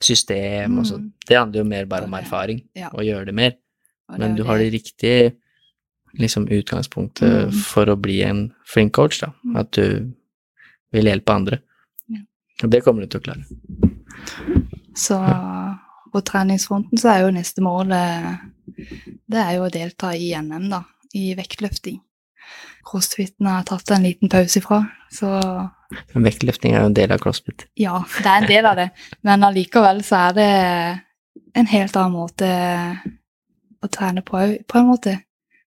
[0.00, 0.78] system.
[0.80, 1.10] Mm.
[1.28, 2.88] Det handler jo mer bare om erfaring, ja.
[2.92, 3.54] og gjøre det mer.
[4.08, 5.34] det Men du har det riktige
[6.18, 7.52] liksom, utgangspunktet Mm.
[7.74, 9.32] for å bli en flink coach, da.
[9.44, 9.56] Mm.
[9.60, 10.12] At du
[10.92, 11.60] vil hjelpe andre.
[12.08, 12.22] Ja.
[12.64, 13.44] Og det kommer du til å klare.
[14.96, 15.20] Så
[16.12, 18.34] på treningsfronten så er jo neste mål eh,
[19.26, 20.82] Det er jo å delta i NM, da.
[21.16, 22.00] I vektløfting.
[22.86, 25.30] Crossfiten har jeg tatt en liten pause ifra, så
[26.14, 27.64] Men vektløfting er jo en del av crossfit.
[27.76, 28.88] ja, det er en del av det.
[29.26, 30.50] Men allikevel så er det
[31.56, 32.50] en helt annen måte
[33.82, 35.16] å trene på òg, på en måte.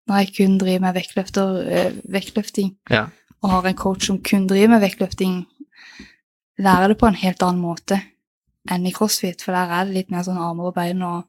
[0.09, 3.09] Når jeg kun driver med eh, vektløfting, Ja.
[3.43, 5.47] og har en coach som kun driver med vektløfting,
[6.59, 8.01] lærer det på en helt annen måte
[8.70, 11.24] enn i crossfit, for der er det litt mer sånn armer og bein og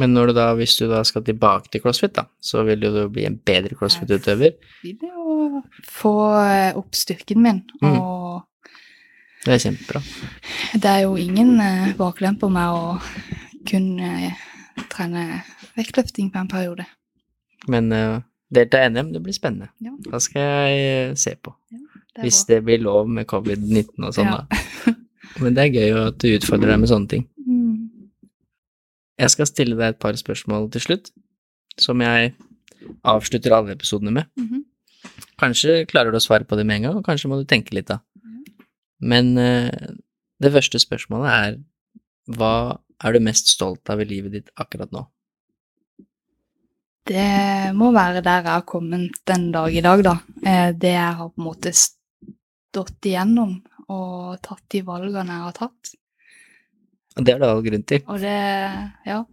[0.00, 3.24] Men du da, hvis du da skal tilbake til crossfit, da, så vil du bli
[3.28, 4.56] en bedre crossfit-utøver.
[4.82, 6.14] vil jo få
[6.44, 8.00] eh, opp styrken min, Mm.
[8.00, 8.42] og
[9.44, 10.02] Det er kjempebra.
[10.74, 13.00] det er jo ingen eh, baklemper med å
[13.70, 14.32] kun eh,
[14.90, 15.42] trene
[15.76, 16.84] vektløfting på en periode.
[17.68, 18.20] Men uh,
[18.52, 19.68] delta NM, det blir spennende.
[19.80, 19.90] Ja.
[20.10, 21.54] Da skal jeg eh, se på.
[21.70, 21.78] Det
[22.18, 22.54] er Hvis bra.
[22.54, 24.40] det blir lov med covid-19 og sånn, Ja.
[24.50, 24.94] da.
[25.38, 27.26] Men det er gøy at du utfordrer deg med sånne ting.
[27.46, 27.90] Mm.
[29.20, 31.10] Jeg skal stille deg et par spørsmål til slutt,
[31.78, 32.32] som jeg
[33.06, 34.30] avslutter alle episodene med.
[34.40, 34.64] Mhm.
[35.40, 37.72] Kanskje klarer du å svare på det med en gang, og kanskje må du tenke
[37.72, 38.00] litt, da.
[39.00, 39.94] Men eh,
[40.40, 41.54] det første spørsmålet er
[42.36, 45.06] hva er du mest stolt av i livet ditt akkurat nå?
[47.08, 50.14] Det må være der jeg har kommet den dag i dag, da.
[50.44, 55.56] Eh, Det jeg har på en måte stått igjennom og tatt de valgene jeg har
[55.56, 55.92] tatt.
[57.18, 58.02] Og det er det all grunn til.
[58.06, 58.38] Og det
[59.08, 59.24] Ja.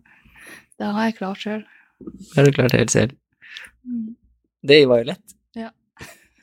[0.78, 1.64] Det har jeg klart sjøl.
[2.00, 3.16] Det har du klart helt selv.
[3.82, 4.16] Mm.
[4.68, 5.34] Det var jo lett.
[5.58, 5.72] Ja.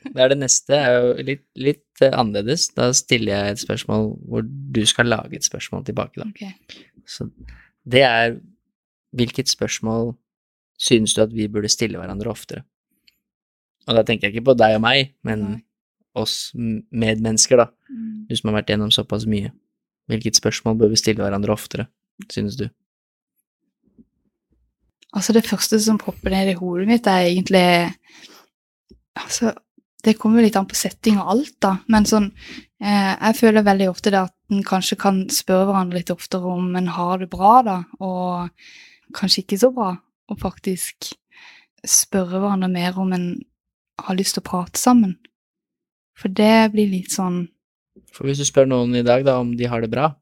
[0.03, 2.67] det er det neste er jo litt, litt annerledes.
[2.75, 6.27] Da stiller jeg et spørsmål hvor du skal lage et spørsmål tilbake, da.
[6.27, 6.83] Ok.
[7.07, 7.29] Så
[7.87, 8.37] det er
[9.15, 10.15] hvilket spørsmål
[10.81, 12.65] synes du at vi burde stille hverandre oftere?
[13.87, 15.59] Og da tenker jeg ikke på deg og meg, men Nei.
[16.19, 17.69] Oss medmennesker, da.
[17.89, 18.25] Mm.
[18.29, 19.51] Du som har vært gjennom såpass mye.
[20.11, 21.87] Hvilket spørsmål bør vi stille hverandre oftere,
[22.31, 22.67] synes du?
[25.15, 27.65] Altså, det første som popper ned i hodet mitt, er egentlig
[29.15, 29.53] Altså,
[30.03, 32.27] det kommer litt an på setting og alt, da, men sånn
[32.83, 36.75] eh, Jeg føler veldig ofte det at en kanskje kan spørre hverandre litt oftere om
[36.75, 39.93] en har det bra, da, og kanskje ikke så bra,
[40.29, 41.15] og faktisk
[41.87, 43.29] spørre hverandre mer om en
[44.03, 45.15] har lyst til å prate sammen.
[46.15, 47.47] For det blir litt sånn
[48.15, 50.13] For hvis du spør noen i dag da om de har det bra,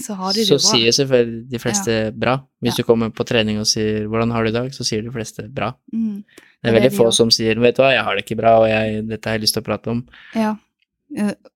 [0.00, 2.38] Så har de det så sier selvfølgelig de fleste bra.
[2.62, 2.82] Hvis Ja.
[2.82, 5.48] du kommer på trening og sier 'hvordan har du i dag', så sier de fleste
[5.52, 5.74] bra.
[5.92, 6.24] Mm.
[6.24, 7.10] Det er det veldig de få jo.
[7.10, 9.42] som sier 'vet du hva, jeg har det ikke bra, og jeg, dette har jeg
[9.42, 10.08] lyst til å prate om'.
[10.34, 10.56] Ja.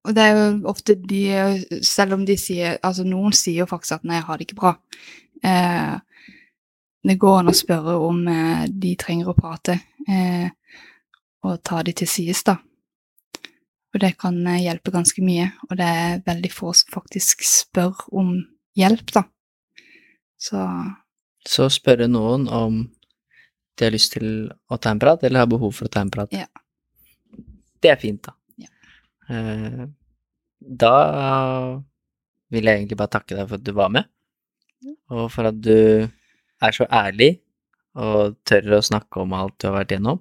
[0.05, 3.93] Og det er jo ofte de Selv om de sier Altså, noen sier jo faktisk
[3.93, 4.77] at 'nei, jeg har det ikke bra'.
[5.44, 5.99] Eh,
[7.05, 10.51] det går an å spørre om eh, de trenger å prate, eh,
[11.44, 12.57] og ta de til sides, da.
[13.93, 18.06] Og det kan eh, hjelpe ganske mye, og det er veldig få som faktisk spør
[18.12, 18.35] om
[18.78, 19.27] hjelp, da.
[20.40, 20.64] Så
[21.43, 22.85] Så spørre noen om
[23.78, 26.12] de har lyst til å ta en prat, eller har behov for å ta en
[26.12, 26.32] prat.
[26.32, 26.47] Ja.
[27.82, 28.35] Det er fint, da.
[28.62, 28.70] Ja.
[29.28, 29.86] Eh,
[30.62, 30.97] da
[32.52, 34.09] vil jeg egentlig bare takke deg for at du var med,
[35.10, 36.09] og for at du
[36.62, 37.35] er så ærlig
[37.98, 40.20] og tør å snakke om alt du har vært gjennom,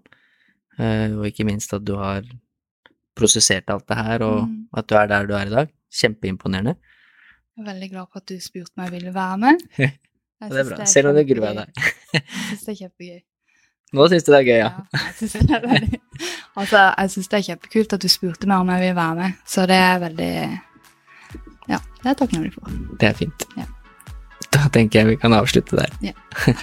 [0.80, 2.26] eh, og ikke minst at du har
[3.22, 4.68] prosessert alt det her, og Mm.
[4.77, 5.69] at du er der du er i dag.
[5.93, 6.76] Kjempeimponerende.
[7.57, 9.65] jeg er veldig glad for at du spurte meg om jeg ville være med.
[10.41, 11.68] Det er bra, selv om du gruer deg.
[12.14, 13.19] Jeg syns det er kjempegøy.
[13.93, 14.69] Nå syns du det er gøy, ja?
[14.72, 15.99] Ja, jeg synes det veldig
[16.57, 16.80] Altså,
[17.30, 19.99] det er kjempekult at du spurte meg om jeg vil være med, så det er
[20.02, 20.31] veldig
[21.69, 22.72] Ja, det er takknemlig for.
[22.99, 23.45] Det er fint.
[23.57, 23.68] Ja.
[24.52, 25.93] Da tenker jeg vi kan avslutte der.
[26.02, 26.15] Ja.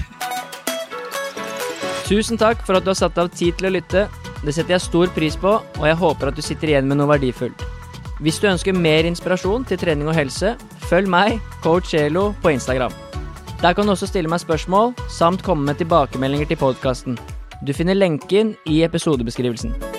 [2.09, 4.06] Tusen takk for at du har satt av tid til å lytte.
[4.44, 7.10] Det setter jeg stor pris på, og jeg håper at du sitter igjen med noe
[7.10, 7.65] verdifullt.
[8.23, 10.56] Hvis du ønsker mer inspirasjon til trening og helse,
[10.90, 12.94] følg meg, coach Elo, på Instagram.
[13.62, 17.19] Der kan du også stille meg spørsmål, samt komme med tilbakemeldinger til podkasten.
[17.66, 19.97] Du finner lenken i episodebeskrivelsen.